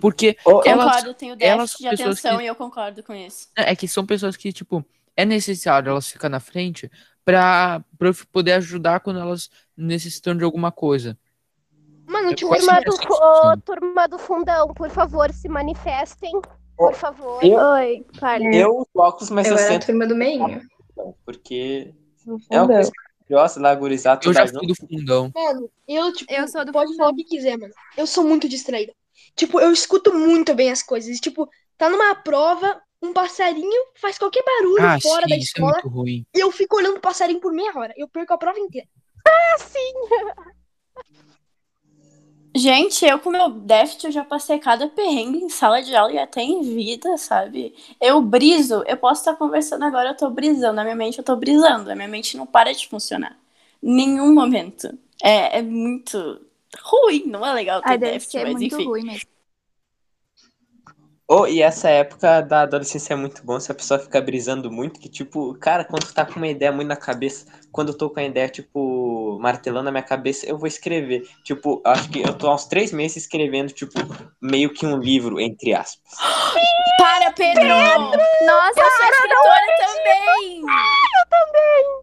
[0.00, 3.48] Porque Oh, Elas- concordo, tenho déficit de atenção que- e eu concordo com isso.
[3.56, 4.84] é que são pessoas que, tipo,
[5.16, 6.90] é necessário elas ficar na frente
[7.24, 11.16] pra, pra eu poder ajudar quando elas necessitam de alguma coisa.
[12.06, 13.60] Mano, Eu tipo, quase Turma do, sim.
[13.64, 16.32] turma do fundão, por favor, se manifestem.
[16.76, 17.44] Por favor.
[17.44, 18.56] Eu- Oi, fale.
[18.56, 20.62] Eu óculos, mas eu eu, era a sento turma do meinho.
[21.24, 21.92] porque
[22.50, 22.90] é uma coisa
[23.28, 24.20] maravilhosa lá, gurizada.
[24.24, 24.66] Eu já junto.
[24.66, 25.30] do fundão.
[25.34, 26.96] Mano, eu, tipo, Eu sou do pode fundão.
[27.06, 27.72] falar o que quiser, mano.
[27.96, 28.92] Eu sou muito distraída.
[29.36, 31.18] Tipo, eu escuto muito bem as coisas.
[31.20, 35.60] Tipo, tá numa prova, um passarinho faz qualquer barulho Ah, fora sim, da isso é
[35.60, 36.26] escola muito ruim.
[36.34, 37.94] e eu fico olhando o passarinho por meia hora.
[37.96, 38.88] Eu perco a prova inteira.
[42.56, 46.18] Gente, eu com meu déficit eu já passei cada perrengue em sala de aula e
[46.18, 47.74] até em vida, sabe?
[48.00, 51.36] Eu briso, eu posso estar conversando agora, eu tô brisando, na minha mente eu tô
[51.36, 53.38] brisando, a minha mente não para de funcionar.
[53.80, 54.88] Nenhum momento.
[55.22, 56.40] É, é muito
[56.82, 58.84] ruim, não é legal ter Ai, deve déficit, ser mas muito enfim.
[58.84, 59.28] ruim mesmo.
[61.30, 64.98] Oh, e essa época da adolescência é muito bom se a pessoa fica brisando muito,
[64.98, 68.08] que tipo, cara, quando tu tá com uma ideia muito na cabeça, quando eu tô
[68.08, 71.28] com a ideia, tipo, martelando na minha cabeça, eu vou escrever.
[71.44, 73.92] Tipo, acho que eu tô há uns três meses escrevendo, tipo,
[74.40, 76.16] meio que um livro, entre aspas.
[76.98, 77.62] Para, Pedro!
[77.62, 80.60] Nossa, Eu sou escritora também!
[80.62, 81.97] Eu também!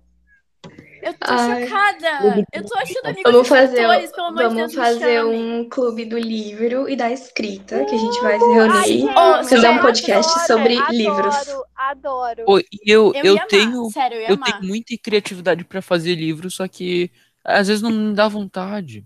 [1.06, 1.68] Eu tô Ai.
[1.68, 2.45] chocada!
[2.52, 6.03] Eu tô achando amigos Vamos fazer, pelo amor de vamos Deus, me fazer um clube
[6.03, 9.03] do livro e da escrita, que a gente vai se reunir.
[9.11, 11.36] Ô, fazer um podcast adoro, sobre adoro, livros.
[11.76, 12.44] Adoro.
[12.73, 13.91] E eu, Eu, eu, tenho.
[13.91, 17.11] sério, eu Eu tenho muita criatividade pra fazer livro, só que
[17.44, 19.06] às vezes não me dá vontade.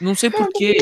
[0.00, 0.78] Não sei porquê.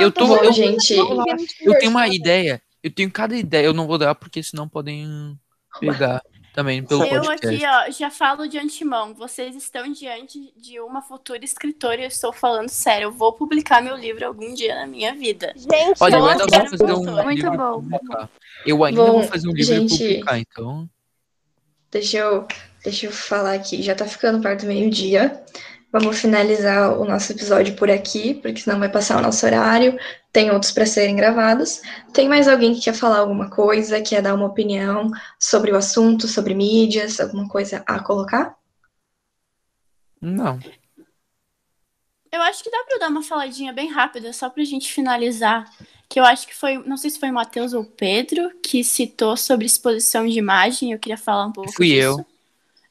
[0.00, 2.60] Eu tô- eu- gente, Eu tenho uma ideia.
[2.82, 3.66] Eu tenho cada ideia.
[3.66, 5.38] Eu não vou dar porque senão podem
[5.78, 6.20] pegar
[6.60, 7.64] também pelo Eu podcast.
[7.64, 9.14] aqui, ó, já falo de antemão.
[9.14, 13.06] Vocês estão diante de uma futura escritora e eu estou falando sério.
[13.06, 15.52] Eu vou publicar meu livro algum dia na minha vida.
[15.56, 17.72] Gente, Olha, eu quero pra fazer um muito livro bom.
[17.80, 18.30] publicar.
[18.66, 20.88] Eu ainda Bom, vou fazer um livro gente, e publicar, então.
[21.90, 22.46] Deixa eu,
[22.84, 25.42] deixa eu falar aqui, já tá ficando perto do meio-dia.
[25.92, 29.98] Vamos finalizar o nosso episódio por aqui, porque senão vai passar o nosso horário.
[30.32, 31.82] Tem outros para serem gravados.
[32.12, 36.28] Tem mais alguém que quer falar alguma coisa, quer dar uma opinião sobre o assunto,
[36.28, 38.56] sobre mídias, alguma coisa a colocar?
[40.20, 40.60] Não.
[42.30, 45.68] Eu acho que dá eu dar uma faladinha bem rápida, só pra gente finalizar.
[46.08, 48.84] Que eu acho que foi, não sei se foi o Matheus ou o Pedro, que
[48.84, 50.92] citou sobre exposição de imagem.
[50.92, 52.20] Eu queria falar um pouco Fui disso.
[52.20, 52.29] eu.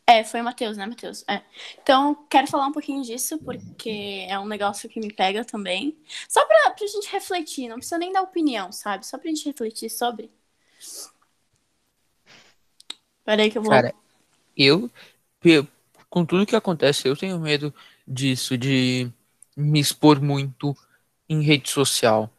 [0.09, 1.23] É, foi o Matheus, né, Matheus?
[1.27, 1.43] É.
[1.83, 5.95] Então, quero falar um pouquinho disso, porque é um negócio que me pega também.
[6.27, 9.05] Só pra, pra gente refletir, não precisa nem dar opinião, sabe?
[9.05, 10.31] Só pra gente refletir sobre.
[13.23, 13.69] Peraí que eu vou.
[13.69, 13.93] Cara,
[14.57, 14.89] eu,
[15.39, 15.67] pe-
[16.09, 17.71] com tudo que acontece, eu tenho medo
[18.07, 19.11] disso, de
[19.55, 20.75] me expor muito
[21.29, 22.31] em rede social.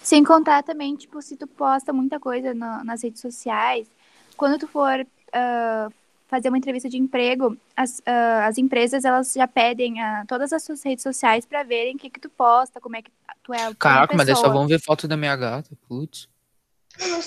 [0.00, 3.90] Sem contar também, tipo, se tu posta muita coisa na- nas redes sociais,
[4.36, 5.90] quando tu for ah,
[6.28, 10.62] fazer uma entrevista de emprego, as, ah, as empresas, elas já pedem ah, todas as
[10.62, 13.10] suas redes sociais pra verem o que que tu posta, como é que
[13.42, 16.28] tu é como Caraca, mas daí só vão ver foto da minha gata, putz.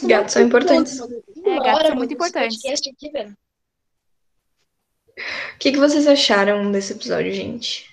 [0.03, 0.99] Gatos são importantes.
[0.99, 2.57] É, gatos são muito importantes.
[5.56, 7.90] O que, que vocês acharam desse episódio, gente?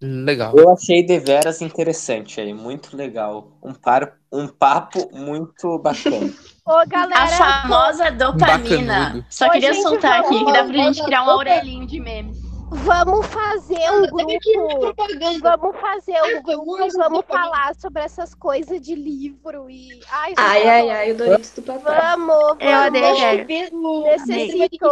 [0.00, 0.56] Legal.
[0.56, 3.56] Eu achei deveras interessante aí, muito legal.
[3.62, 6.32] Um, par, um papo muito bacana.
[6.64, 7.26] Ô, galera, A
[7.62, 8.98] famosa dopamina.
[9.00, 9.26] bacanudo.
[9.28, 11.98] Só Ô, queria gente, soltar aqui que dá pra vamos- gente criar um aurelinho de
[11.98, 12.38] memes.
[12.70, 14.94] vamos fazer um grupo.
[15.40, 20.00] Vamos fazer um grupo e vamos falar sobre essas coisas de livro e.
[20.10, 22.00] Ai, Ai, ai, ai, o Doritos do papai.
[22.00, 23.20] Vamos, Eu odeio vamos.
[23.20, 24.02] velho.
[24.04, 24.86] Necessito.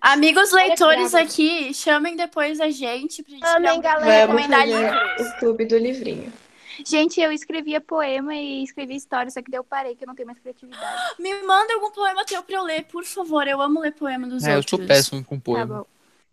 [0.00, 4.26] Amigos leitores aqui, chamem depois a gente pra gente Amém, galera.
[4.26, 5.28] Vamos recomendar livros.
[5.32, 6.32] o clube do livrinho.
[6.84, 10.14] Gente, eu escrevia poema e escrevia história, só que daí eu parei, que eu não
[10.14, 11.02] tenho mais criatividade.
[11.18, 13.46] Me manda algum poema teu pra eu ler, por favor.
[13.46, 14.70] Eu amo ler poema dos É, eu outros.
[14.70, 15.66] sou péssimo com Tá poema.
[15.66, 15.84] bom.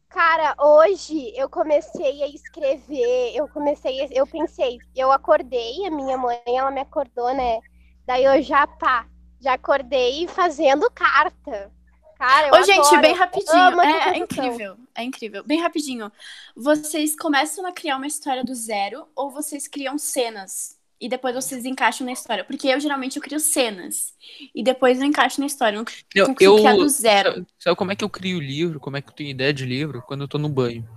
[0.09, 6.17] Cara, hoje eu comecei a escrever, eu comecei, a- eu pensei, eu acordei, a minha
[6.17, 7.59] mãe, ela me acordou, né?
[8.05, 9.07] Daí eu já, pá,
[9.41, 11.71] já acordei fazendo carta.
[12.17, 13.01] Cara, eu Ô, gente, adoro.
[13.01, 13.81] bem rapidinho.
[13.81, 14.77] É, é incrível.
[14.95, 15.43] É incrível.
[15.43, 16.11] Bem rapidinho.
[16.55, 20.77] Vocês começam a criar uma história do zero ou vocês criam cenas?
[21.01, 22.45] E depois vocês encaixam na história.
[22.45, 24.13] Porque eu geralmente eu crio cenas.
[24.55, 25.75] E depois eu encaixo na história.
[25.75, 25.85] Eu não
[26.15, 27.31] Eu, consigo eu- criar do zero.
[27.33, 28.79] Sabe, sabe como é que eu crio livro?
[28.79, 30.01] Como é que eu tenho ideia de livro?
[30.07, 30.87] Quando eu tô no banho.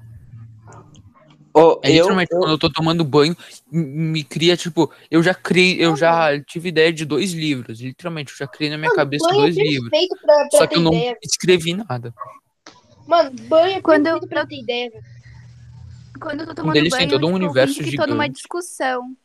[1.57, 3.35] Ô, É eu, literalmente eu- quando eu tô tomando banho,
[3.73, 7.81] me cria, tipo, eu já criei, eu já tive ideia de dois livros.
[7.81, 9.89] Literalmente, eu já criei na minha cabeça banho dois é livros.
[9.89, 11.17] pra, pra Só que eu não ideia.
[11.23, 12.13] escrevi nada.
[13.07, 15.05] Mano, banho é Quando eu- pra ter ideia, velho.
[16.21, 19.17] Quando eu tô tomando banho, tem todo um tipo, eu universo que tô numa discussão.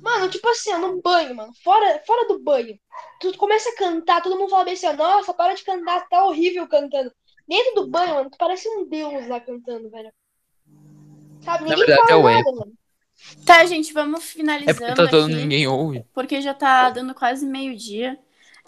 [0.00, 1.52] Mano, tipo assim, ó, no banho, mano.
[1.62, 2.78] Fora, fora do banho.
[3.20, 6.24] Tu começa a cantar, todo mundo fala bem assim, ó, nossa, para de cantar, tá
[6.24, 7.10] horrível cantando.
[7.48, 10.10] Dentro do banho, mano, tu parece um deus lá cantando, velho.
[11.44, 11.64] Sabe?
[11.64, 12.72] Na Ninguém verdade, fala é o nada, mano.
[13.44, 15.34] Tá, gente, vamos É porque finalizando tá todo aqui.
[15.34, 16.04] ninguém ouve.
[16.14, 18.18] Porque já tá dando quase meio-dia.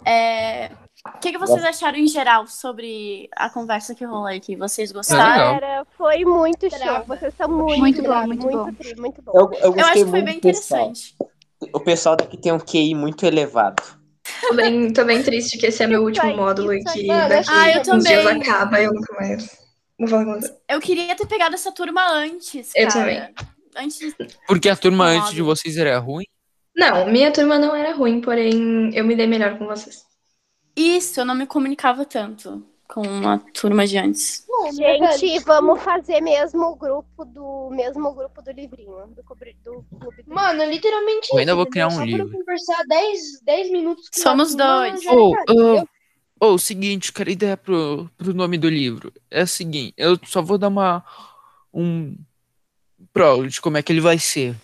[0.05, 0.71] É...
[1.05, 4.55] O que, que vocês acharam em geral sobre a conversa que rolou aqui?
[4.55, 5.23] Vocês gostaram?
[5.31, 5.61] legal.
[5.61, 7.03] Galera, foi muito show.
[7.07, 8.73] Vocês são muito, Muito bom, muito muito, bom.
[8.73, 9.31] tri, muito bom.
[9.33, 10.81] eu, eu Eu acho que foi muito bem pessoal.
[10.81, 11.15] interessante.
[11.73, 13.81] o pessoal daqui tem um QI muito elevado.
[14.41, 17.71] Tô bem, tô bem triste que esse é meu último módulo e que daqui Ah,
[17.71, 19.66] eu uns dias acaba e eu nunca mais.
[19.99, 20.53] Vou mais.
[20.69, 22.85] Eu queria ter pegado essa turma antes, cara.
[22.85, 23.33] Eu também.
[23.75, 24.15] Antes.
[24.47, 26.25] Porque a turma antes de vocês era ruim.
[26.75, 30.05] Não, minha turma não era ruim, porém eu me dei melhor com vocês.
[30.75, 34.45] Isso, eu não me comunicava tanto com a turma de antes.
[34.73, 40.33] Gente, vamos fazer mesmo o grupo do mesmo grupo do livrinho, do, do clube do
[40.33, 42.27] Mano, literalmente Eu ainda vou criar um Só pra livro.
[42.27, 45.03] eu conversar 10, 10 minutos com Somos uma turma, dois.
[45.03, 45.87] já era, Ô,
[46.37, 46.51] entendeu?
[46.51, 49.13] ô, o seguinte, cara, ideia pro, pro nome do livro.
[49.29, 51.03] É o seguinte, eu só vou dar uma.
[51.73, 52.17] Um.
[53.13, 54.55] Pro de como é que ele vai ser.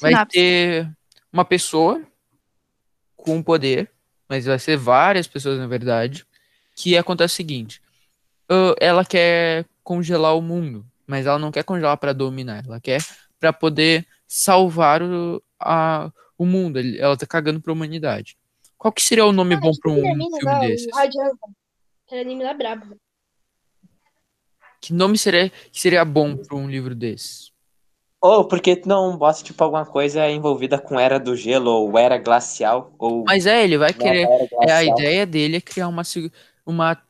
[0.00, 0.32] Vai Sinopse.
[0.32, 0.90] ter
[1.32, 2.02] uma pessoa
[3.16, 3.90] com poder,
[4.28, 6.26] mas vai ser várias pessoas, na verdade,
[6.76, 7.80] que acontece o seguinte:
[8.80, 13.02] ela quer congelar o mundo, mas ela não quer congelar para dominar, ela quer
[13.38, 16.78] para poder salvar o, a, o mundo.
[16.78, 18.36] Ela tá cagando pra humanidade.
[18.84, 20.88] Qual que seria o nome bom pra um filme lá, desses?
[20.92, 23.00] o anime lá é brabo.
[24.78, 27.50] Que nome seria, que seria bom pra um livro desses?
[28.20, 32.18] Ou porque tu não bota, tipo, alguma coisa envolvida com Era do Gelo, ou Era
[32.18, 34.28] Glacial, ou Mas é, ele vai querer.
[34.60, 36.02] É, a ideia dele é criar uma,
[36.66, 37.02] uma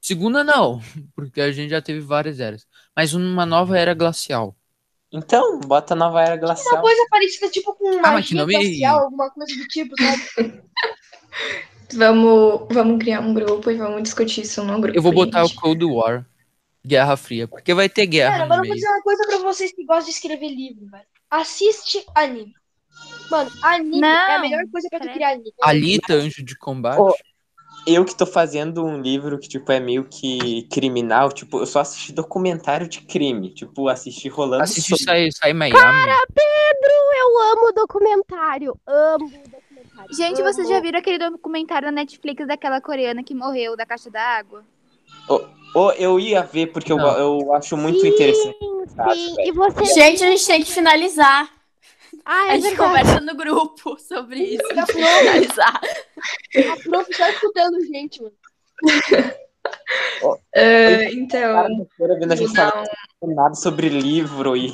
[0.00, 0.80] segunda, não,
[1.14, 4.56] porque a gente já teve várias eras, mas uma nova era glacial.
[5.12, 6.80] Então, bota Nova Era Uma Glacial.
[6.82, 10.22] coisa parecida, tipo, com Ah, mas que magia nome- glacial, alguma coisa do tipo, sabe?
[11.94, 14.96] Vamos, vamos criar um grupo e vamos discutir isso no grupo.
[14.98, 15.58] Eu vou botar o gente.
[15.58, 16.26] Cold War,
[16.86, 19.72] Guerra Fria, porque vai ter guerra Cara, agora eu vou dizer uma coisa pra vocês
[19.72, 21.04] que gostam de escrever livro, velho.
[21.30, 22.52] Assiste anime.
[23.30, 25.50] Mano, anime é a Não, melhor coisa pra tu criar anime.
[25.62, 27.00] Alita, Anjo de Combate.
[27.00, 27.14] Ô,
[27.90, 31.80] Eu que tô fazendo um livro que, tipo, é meio que criminal, tipo, eu só
[31.80, 35.04] assisti documentário de crime, tipo, assisti rolando Assistir solto.
[35.04, 35.78] sai, sai Miami.
[36.34, 38.78] Pedro, eu amo documentário.
[38.86, 40.14] Amo documentário.
[40.14, 40.52] Gente, amo.
[40.52, 44.62] vocês já viram aquele documentário na Netflix daquela coreana que morreu da caixa d'água?
[45.74, 48.56] Ou eu ia ver, porque eu, eu acho muito sim, interessante.
[48.58, 49.84] Sim, e você.
[49.84, 51.57] Gente, a gente tem que finalizar.
[52.30, 52.76] Ah, A é gente verdade.
[52.76, 54.66] conversa no grupo sobre isso.
[54.78, 55.80] A finalizar.
[56.72, 58.34] A prof só escutando gente, mano.
[60.54, 61.66] Ah, então, a
[63.22, 64.70] um, nada sobre livro e.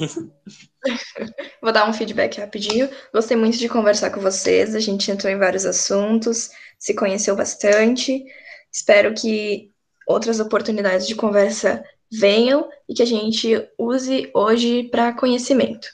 [1.62, 2.90] vou dar um feedback rapidinho.
[3.12, 4.74] Gostei muito de conversar com vocês.
[4.74, 8.24] A gente entrou em vários assuntos, se conheceu bastante.
[8.72, 9.70] Espero que
[10.08, 15.86] outras oportunidades de conversa venham e que a gente use hoje para conhecimento.